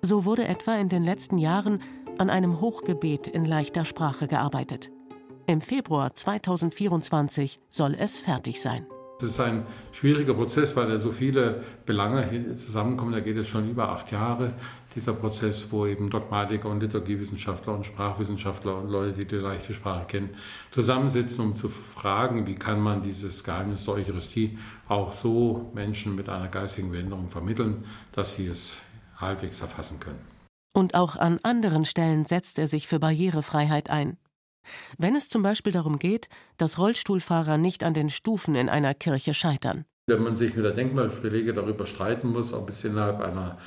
So 0.00 0.24
wurde 0.24 0.46
etwa 0.46 0.76
in 0.76 0.88
den 0.88 1.02
letzten 1.02 1.38
Jahren 1.38 1.82
an 2.18 2.30
einem 2.30 2.60
Hochgebet 2.60 3.26
in 3.26 3.44
leichter 3.44 3.84
Sprache 3.84 4.28
gearbeitet. 4.28 4.92
Im 5.48 5.60
Februar 5.60 6.14
2024 6.14 7.58
soll 7.68 7.96
es 7.98 8.20
fertig 8.20 8.60
sein. 8.60 8.86
Es 9.20 9.30
ist 9.30 9.40
ein 9.40 9.66
schwieriger 9.90 10.34
Prozess, 10.34 10.76
weil 10.76 10.86
da 10.86 10.98
so 10.98 11.10
viele 11.10 11.64
Belange 11.84 12.54
zusammenkommen. 12.54 13.10
Da 13.10 13.18
geht 13.18 13.36
es 13.36 13.48
schon 13.48 13.68
über 13.68 13.88
acht 13.88 14.12
Jahre, 14.12 14.52
dieser 14.98 15.12
Prozess, 15.12 15.66
wo 15.70 15.86
eben 15.86 16.10
Dogmatiker 16.10 16.68
und 16.68 16.80
Liturgiewissenschaftler 16.80 17.74
und 17.74 17.86
Sprachwissenschaftler 17.86 18.76
und 18.78 18.90
Leute, 18.90 19.12
die 19.12 19.24
die 19.26 19.36
leichte 19.36 19.72
Sprache 19.72 20.06
kennen, 20.06 20.30
zusammensitzen, 20.70 21.44
um 21.44 21.56
zu 21.56 21.68
fragen, 21.68 22.46
wie 22.46 22.56
kann 22.56 22.80
man 22.80 23.02
dieses 23.02 23.44
Geheimnis 23.44 23.84
der 23.84 23.94
Eucharistie 23.94 24.58
auch 24.88 25.12
so 25.12 25.70
Menschen 25.74 26.16
mit 26.16 26.28
einer 26.28 26.48
geistigen 26.48 26.90
Behinderung 26.90 27.28
vermitteln, 27.30 27.84
dass 28.12 28.34
sie 28.34 28.46
es 28.46 28.80
halbwegs 29.16 29.60
erfassen 29.60 30.00
können. 30.00 30.20
Und 30.74 30.94
auch 30.94 31.16
an 31.16 31.38
anderen 31.42 31.84
Stellen 31.84 32.24
setzt 32.24 32.58
er 32.58 32.66
sich 32.66 32.88
für 32.88 32.98
Barrierefreiheit 32.98 33.90
ein. 33.90 34.16
Wenn 34.98 35.16
es 35.16 35.28
zum 35.28 35.42
Beispiel 35.42 35.72
darum 35.72 35.98
geht, 35.98 36.28
dass 36.56 36.78
Rollstuhlfahrer 36.78 37.56
nicht 37.56 37.84
an 37.84 37.94
den 37.94 38.10
Stufen 38.10 38.54
in 38.54 38.68
einer 38.68 38.94
Kirche 38.94 39.32
scheitern. 39.32 39.84
Wenn 40.06 40.22
man 40.22 40.36
sich 40.36 40.54
mit 40.54 40.64
der 40.64 40.72
Denkmalpflege 40.72 41.54
darüber 41.54 41.86
streiten 41.86 42.28
muss, 42.28 42.52
ob 42.52 42.68
es 42.70 42.84
innerhalb 42.84 43.20
einer 43.20 43.58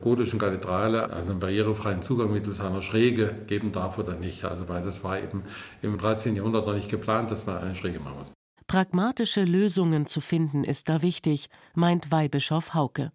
gotischen 0.00 0.38
Kathedrale 0.38 1.10
also 1.10 1.30
einen 1.30 1.40
barrierefreien 1.40 2.02
Zugang 2.02 2.32
mittels 2.32 2.60
einer 2.60 2.82
Schräge 2.82 3.34
geben 3.46 3.72
darf 3.72 3.98
oder 3.98 4.14
nicht. 4.14 4.44
Also 4.44 4.68
weil 4.68 4.82
das 4.82 5.02
war 5.04 5.20
eben 5.20 5.42
im 5.82 5.98
13. 5.98 6.36
Jahrhundert 6.36 6.66
noch 6.66 6.74
nicht 6.74 6.88
geplant, 6.88 7.30
dass 7.30 7.46
man 7.46 7.58
eine 7.58 7.74
Schräge 7.74 8.00
machen 8.00 8.18
muss. 8.18 8.32
Pragmatische 8.66 9.44
Lösungen 9.44 10.06
zu 10.06 10.20
finden 10.20 10.62
ist 10.62 10.88
da 10.88 11.00
wichtig, 11.02 11.48
meint 11.74 12.12
Weihbischof 12.12 12.74
Hauke. 12.74 13.12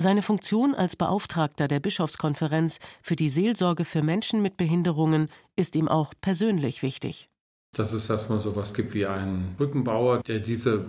Seine 0.00 0.22
Funktion 0.22 0.74
als 0.74 0.94
Beauftragter 0.94 1.66
der 1.66 1.80
Bischofskonferenz 1.80 2.78
für 3.02 3.16
die 3.16 3.28
Seelsorge 3.28 3.84
für 3.84 4.02
Menschen 4.02 4.42
mit 4.42 4.56
Behinderungen 4.56 5.28
ist 5.56 5.74
ihm 5.74 5.88
auch 5.88 6.12
persönlich 6.20 6.82
wichtig. 6.82 7.28
Dass 7.76 7.92
es 7.92 8.08
erstmal 8.08 8.38
so 8.40 8.50
etwas 8.50 8.74
gibt 8.74 8.94
wie 8.94 9.06
einen 9.06 9.54
Brückenbauer, 9.56 10.22
der 10.22 10.40
diese 10.40 10.86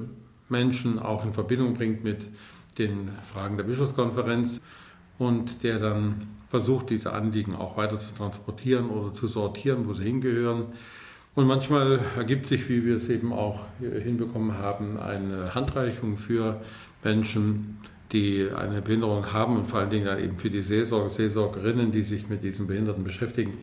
Menschen 0.48 1.00
auch 1.00 1.24
in 1.24 1.34
Verbindung 1.34 1.74
bringt 1.74 2.04
mit 2.04 2.28
den 2.78 3.12
Fragen 3.32 3.58
der 3.58 3.66
Bischofskonferenz 3.66 4.62
und 5.20 5.64
der 5.64 5.78
dann 5.78 6.28
versucht, 6.48 6.90
diese 6.90 7.14
Anliegen 7.14 7.56
auch 7.56 7.78
weiter 7.78 8.00
zu 8.00 8.16
transportieren 8.16 8.90
oder 8.90 9.14
zu 9.14 9.28
sortieren, 9.28 9.88
wo 9.88 9.94
sie 9.94 10.04
hingehören. 10.04 10.68
Und 11.36 11.46
manchmal 11.46 12.00
ergibt 12.18 12.48
sich, 12.48 12.68
wie 12.70 12.84
wir 12.84 12.96
es 12.96 13.08
eben 13.10 13.32
auch 13.32 13.62
hinbekommen 13.80 14.58
haben, 14.58 14.98
eine 15.00 15.54
Handreichung 15.54 16.18
für 16.18 16.60
Menschen, 17.04 17.78
die 18.12 18.50
eine 18.50 18.82
Behinderung 18.82 19.32
haben 19.32 19.58
und 19.58 19.68
vor 19.68 19.82
allen 19.82 19.92
Dingen 19.92 20.06
dann 20.06 20.20
eben 20.20 20.38
für 20.38 20.50
die 20.50 20.64
Seelsorger, 20.64 21.12
Seelsorgerinnen, 21.12 21.92
die 21.92 22.02
sich 22.02 22.28
mit 22.28 22.44
diesen 22.44 22.66
Behinderten 22.66 23.04
beschäftigen. 23.04 23.60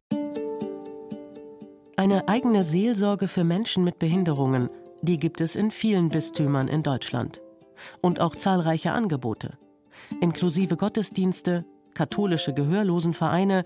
Eine 1.97 2.29
eigene 2.29 2.63
Seelsorge 2.63 3.27
für 3.27 3.43
Menschen 3.43 3.83
mit 3.83 3.99
Behinderungen, 3.99 4.71
die 5.03 5.19
gibt 5.19 5.41
es 5.41 5.57
in 5.57 5.73
vielen 5.73 6.11
Bistümern 6.11 6.69
in 6.69 6.85
Deutschland. 6.85 7.41
Und 8.01 8.21
auch 8.21 8.37
zahlreiche 8.37 8.93
Angebote. 8.93 9.59
Inklusive 10.21 10.77
Gottesdienste, 10.77 11.65
katholische 11.95 12.55
Gehörlosenvereine, 12.55 13.65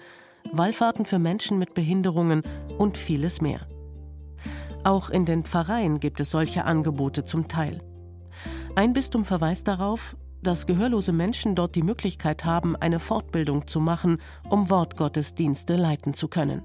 Wallfahrten 0.52 1.04
für 1.04 1.18
Menschen 1.18 1.58
mit 1.58 1.74
Behinderungen 1.74 2.42
und 2.78 2.96
vieles 2.96 3.40
mehr. 3.40 3.66
Auch 4.84 5.10
in 5.10 5.26
den 5.26 5.44
Pfarreien 5.44 6.00
gibt 6.00 6.20
es 6.20 6.30
solche 6.30 6.64
Angebote 6.64 7.24
zum 7.24 7.48
Teil. 7.48 7.82
Ein 8.74 8.92
Bistum 8.92 9.24
verweist 9.24 9.68
darauf, 9.68 10.16
dass 10.42 10.66
gehörlose 10.66 11.12
Menschen 11.12 11.54
dort 11.54 11.74
die 11.74 11.82
Möglichkeit 11.82 12.44
haben, 12.44 12.76
eine 12.76 12.98
Fortbildung 12.98 13.66
zu 13.66 13.80
machen, 13.80 14.18
um 14.48 14.70
Wortgottesdienste 14.70 15.76
leiten 15.76 16.14
zu 16.14 16.28
können. 16.28 16.62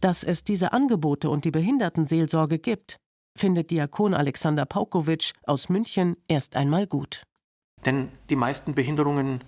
Dass 0.00 0.24
es 0.24 0.44
diese 0.44 0.72
Angebote 0.72 1.30
und 1.30 1.44
die 1.44 1.50
Behindertenseelsorge 1.50 2.58
gibt, 2.58 2.96
findet 3.36 3.70
Diakon 3.70 4.12
Alexander 4.12 4.66
Paukowitsch 4.66 5.32
aus 5.44 5.68
München 5.68 6.16
erst 6.28 6.56
einmal 6.56 6.86
gut. 6.86 7.22
Denn 7.84 8.08
die 8.30 8.36
meisten 8.36 8.74
Behinderungen 8.74 9.42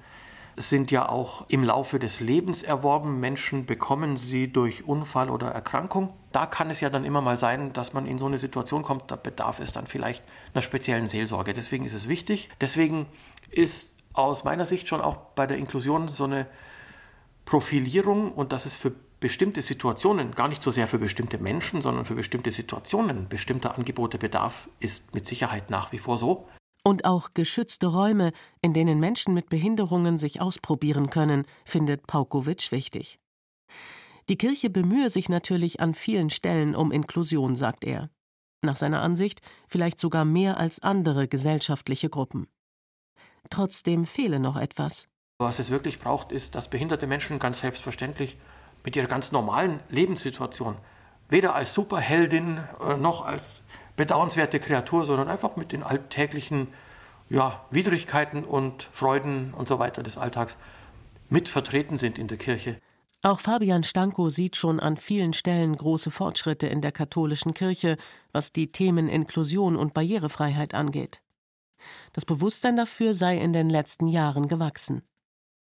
sind 0.56 0.90
ja 0.90 1.08
auch 1.08 1.46
im 1.48 1.64
Laufe 1.64 1.98
des 1.98 2.20
Lebens 2.20 2.62
erworben. 2.62 3.18
Menschen 3.20 3.66
bekommen 3.66 4.16
sie 4.16 4.52
durch 4.52 4.86
Unfall 4.86 5.30
oder 5.30 5.48
Erkrankung. 5.48 6.12
Da 6.32 6.46
kann 6.46 6.70
es 6.70 6.80
ja 6.80 6.90
dann 6.90 7.04
immer 7.04 7.20
mal 7.20 7.36
sein, 7.36 7.72
dass 7.72 7.92
man 7.92 8.06
in 8.06 8.18
so 8.18 8.26
eine 8.26 8.38
Situation 8.38 8.82
kommt, 8.82 9.10
da 9.10 9.16
bedarf 9.16 9.58
es 9.58 9.72
dann 9.72 9.86
vielleicht 9.86 10.22
einer 10.52 10.62
speziellen 10.62 11.08
Seelsorge. 11.08 11.54
Deswegen 11.54 11.84
ist 11.84 11.94
es 11.94 12.08
wichtig. 12.08 12.50
Deswegen 12.60 13.06
ist 13.50 13.96
aus 14.12 14.44
meiner 14.44 14.66
Sicht 14.66 14.88
schon 14.88 15.00
auch 15.00 15.16
bei 15.34 15.46
der 15.46 15.58
Inklusion 15.58 16.08
so 16.08 16.24
eine 16.24 16.46
Profilierung 17.44 18.32
und 18.32 18.52
dass 18.52 18.64
es 18.64 18.76
für 18.76 18.92
bestimmte 19.20 19.62
Situationen, 19.62 20.32
gar 20.32 20.48
nicht 20.48 20.62
so 20.62 20.70
sehr 20.70 20.86
für 20.86 20.98
bestimmte 20.98 21.38
Menschen, 21.38 21.80
sondern 21.80 22.04
für 22.04 22.14
bestimmte 22.14 22.52
Situationen 22.52 23.28
bestimmter 23.28 23.74
Angebote 23.76 24.18
bedarf, 24.18 24.68
ist 24.80 25.14
mit 25.14 25.26
Sicherheit 25.26 25.70
nach 25.70 25.92
wie 25.92 25.98
vor 25.98 26.18
so. 26.18 26.46
Und 26.86 27.06
auch 27.06 27.30
geschützte 27.32 27.86
Räume, 27.86 28.32
in 28.60 28.74
denen 28.74 29.00
Menschen 29.00 29.32
mit 29.32 29.48
Behinderungen 29.48 30.18
sich 30.18 30.40
ausprobieren 30.40 31.08
können, 31.08 31.46
findet 31.64 32.06
Paukowitsch 32.06 32.72
wichtig. 32.72 33.18
Die 34.28 34.36
Kirche 34.36 34.70
bemühe 34.70 35.10
sich 35.10 35.28
natürlich 35.28 35.80
an 35.80 35.94
vielen 35.94 36.30
Stellen 36.30 36.76
um 36.76 36.92
Inklusion, 36.92 37.56
sagt 37.56 37.84
er. 37.84 38.10
Nach 38.62 38.76
seiner 38.76 39.02
Ansicht 39.02 39.40
vielleicht 39.68 39.98
sogar 39.98 40.24
mehr 40.24 40.58
als 40.58 40.82
andere 40.82 41.26
gesellschaftliche 41.28 42.08
Gruppen. 42.08 42.48
Trotzdem 43.50 44.06
fehle 44.06 44.40
noch 44.40 44.56
etwas. 44.56 45.08
Was 45.38 45.58
es 45.58 45.70
wirklich 45.70 46.00
braucht, 46.00 46.32
ist, 46.32 46.54
dass 46.54 46.68
behinderte 46.68 47.06
Menschen 47.06 47.38
ganz 47.38 47.60
selbstverständlich 47.60 48.38
mit 48.84 48.96
ihrer 48.96 49.06
ganz 49.06 49.32
normalen 49.32 49.80
Lebenssituation, 49.88 50.76
weder 51.28 51.54
als 51.54 51.74
Superheldin 51.74 52.60
äh, 52.80 52.96
noch 52.96 53.24
als 53.24 53.64
bedauernswerte 53.96 54.60
Kreatur, 54.60 55.06
sondern 55.06 55.28
einfach 55.28 55.56
mit 55.56 55.72
den 55.72 55.82
alltäglichen 55.82 56.68
ja, 57.28 57.64
Widrigkeiten 57.70 58.44
und 58.44 58.88
Freuden 58.92 59.54
und 59.54 59.68
so 59.68 59.78
weiter 59.78 60.02
des 60.02 60.18
Alltags 60.18 60.58
mit 61.28 61.48
vertreten 61.48 61.96
sind 61.96 62.18
in 62.18 62.28
der 62.28 62.38
Kirche. 62.38 62.78
Auch 63.22 63.40
Fabian 63.40 63.84
Stanko 63.84 64.28
sieht 64.28 64.56
schon 64.56 64.80
an 64.80 64.98
vielen 64.98 65.32
Stellen 65.32 65.76
große 65.76 66.10
Fortschritte 66.10 66.66
in 66.66 66.82
der 66.82 66.92
katholischen 66.92 67.54
Kirche, 67.54 67.96
was 68.32 68.52
die 68.52 68.70
Themen 68.70 69.08
Inklusion 69.08 69.76
und 69.76 69.94
Barrierefreiheit 69.94 70.74
angeht. 70.74 71.22
Das 72.12 72.26
Bewusstsein 72.26 72.76
dafür 72.76 73.14
sei 73.14 73.38
in 73.38 73.54
den 73.54 73.70
letzten 73.70 74.08
Jahren 74.08 74.46
gewachsen. 74.46 75.02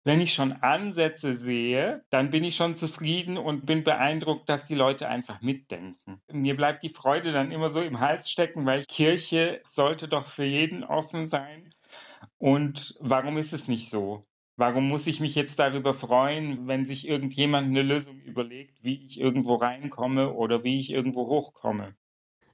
Wenn 0.06 0.20
ich 0.20 0.34
schon 0.34 0.52
Ansätze 0.52 1.34
sehe, 1.34 2.04
dann 2.10 2.28
bin 2.28 2.44
ich 2.44 2.56
schon 2.56 2.76
zufrieden 2.76 3.38
und 3.38 3.64
bin 3.64 3.84
beeindruckt, 3.84 4.50
dass 4.50 4.66
die 4.66 4.74
Leute 4.74 5.08
einfach 5.08 5.40
mitdenken. 5.40 6.20
Mir 6.30 6.54
bleibt 6.56 6.82
die 6.82 6.90
Freude 6.90 7.32
dann 7.32 7.50
immer 7.50 7.70
so 7.70 7.80
im 7.80 8.00
Hals 8.00 8.30
stecken, 8.30 8.66
weil 8.66 8.84
Kirche 8.84 9.62
sollte 9.64 10.06
doch 10.06 10.26
für 10.26 10.44
jeden 10.44 10.84
offen 10.84 11.26
sein. 11.26 11.70
Und 12.36 12.94
warum 13.00 13.38
ist 13.38 13.54
es 13.54 13.66
nicht 13.66 13.88
so? 13.88 14.22
Warum 14.56 14.88
muss 14.88 15.06
ich 15.06 15.20
mich 15.20 15.34
jetzt 15.34 15.58
darüber 15.58 15.94
freuen, 15.94 16.68
wenn 16.68 16.84
sich 16.84 17.08
irgendjemand 17.08 17.68
eine 17.68 17.82
Lösung 17.82 18.20
überlegt, 18.20 18.84
wie 18.84 19.06
ich 19.06 19.18
irgendwo 19.18 19.54
reinkomme 19.54 20.34
oder 20.34 20.64
wie 20.64 20.76
ich 20.76 20.92
irgendwo 20.92 21.28
hochkomme? 21.28 21.94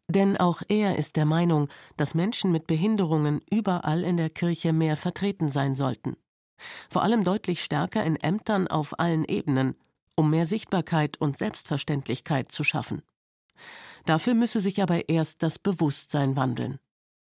Denn 0.06 0.36
auch 0.36 0.62
er 0.68 0.96
ist 0.96 1.16
der 1.16 1.26
Meinung, 1.26 1.68
dass 1.96 2.14
Menschen 2.14 2.52
mit 2.52 2.68
Behinderungen 2.68 3.42
überall 3.50 4.04
in 4.04 4.16
der 4.16 4.30
Kirche 4.30 4.72
mehr 4.72 4.96
vertreten 4.96 5.48
sein 5.48 5.74
sollten 5.74 6.16
vor 6.90 7.02
allem 7.02 7.24
deutlich 7.24 7.62
stärker 7.62 8.04
in 8.04 8.16
Ämtern 8.16 8.68
auf 8.68 8.98
allen 8.98 9.24
Ebenen, 9.24 9.76
um 10.14 10.30
mehr 10.30 10.46
Sichtbarkeit 10.46 11.20
und 11.20 11.38
Selbstverständlichkeit 11.38 12.52
zu 12.52 12.64
schaffen. 12.64 13.02
Dafür 14.06 14.34
müsse 14.34 14.60
sich 14.60 14.82
aber 14.82 15.08
erst 15.08 15.42
das 15.42 15.58
Bewusstsein 15.58 16.36
wandeln. 16.36 16.78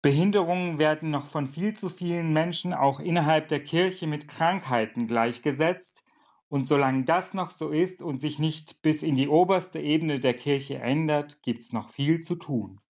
Behinderungen 0.03 0.79
werden 0.79 1.11
noch 1.11 1.27
von 1.27 1.49
viel 1.49 1.75
zu 1.75 1.89
vielen 1.89 2.33
Menschen 2.33 2.73
auch 2.73 3.01
innerhalb 3.01 3.49
der 3.49 3.63
Kirche 3.63 4.07
mit 4.07 4.29
Krankheiten 4.29 5.07
gleichgesetzt 5.07 6.05
Und 6.49 6.67
solange 6.69 7.05
das 7.05 7.35
noch 7.35 7.51
so 7.51 7.71
ist 7.71 8.03
und 8.03 8.19
sich 8.19 8.39
nicht 8.39 8.83
bis 8.83 9.03
in 9.03 9.17
die 9.17 9.29
oberste 9.29 9.81
Ebene 9.81 10.21
der 10.21 10.35
Kirche 10.35 10.79
ändert, 10.79 11.43
gibt 11.43 11.61
es 11.63 11.73
noch 11.73 11.91
viel 11.91 12.21
zu 12.21 12.37
tun. 12.37 12.81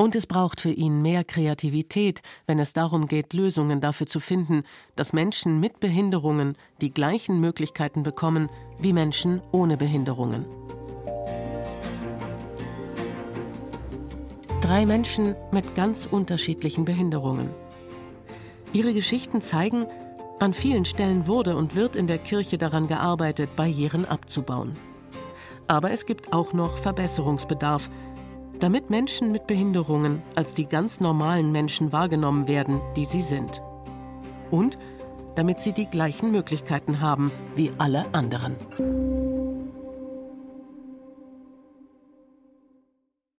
Und 0.00 0.16
es 0.16 0.26
braucht 0.26 0.62
für 0.62 0.70
ihn 0.70 1.02
mehr 1.02 1.24
Kreativität, 1.24 2.22
wenn 2.46 2.58
es 2.58 2.72
darum 2.72 3.06
geht, 3.06 3.34
Lösungen 3.34 3.82
dafür 3.82 4.06
zu 4.06 4.18
finden, 4.18 4.64
dass 4.96 5.12
Menschen 5.12 5.60
mit 5.60 5.78
Behinderungen 5.78 6.56
die 6.80 6.90
gleichen 6.90 7.38
Möglichkeiten 7.38 8.02
bekommen 8.02 8.48
wie 8.78 8.94
Menschen 8.94 9.42
ohne 9.52 9.76
Behinderungen. 9.76 10.46
Drei 14.62 14.86
Menschen 14.86 15.34
mit 15.52 15.74
ganz 15.74 16.06
unterschiedlichen 16.06 16.86
Behinderungen. 16.86 17.50
Ihre 18.72 18.94
Geschichten 18.94 19.42
zeigen, 19.42 19.84
an 20.38 20.54
vielen 20.54 20.86
Stellen 20.86 21.26
wurde 21.26 21.56
und 21.56 21.74
wird 21.74 21.94
in 21.94 22.06
der 22.06 22.16
Kirche 22.16 22.56
daran 22.56 22.88
gearbeitet, 22.88 23.54
Barrieren 23.54 24.06
abzubauen. 24.06 24.72
Aber 25.68 25.90
es 25.90 26.06
gibt 26.06 26.32
auch 26.32 26.54
noch 26.54 26.78
Verbesserungsbedarf, 26.78 27.90
damit 28.60 28.90
Menschen 28.90 29.32
mit 29.32 29.46
Behinderungen 29.46 30.22
als 30.34 30.54
die 30.54 30.66
ganz 30.66 31.00
normalen 31.00 31.50
Menschen 31.50 31.92
wahrgenommen 31.92 32.46
werden, 32.46 32.80
die 32.96 33.04
sie 33.04 33.22
sind. 33.22 33.62
Und 34.50 34.78
damit 35.34 35.60
sie 35.60 35.72
die 35.72 35.86
gleichen 35.86 36.30
Möglichkeiten 36.30 37.00
haben 37.00 37.30
wie 37.54 37.72
alle 37.78 38.04
anderen. 38.12 38.56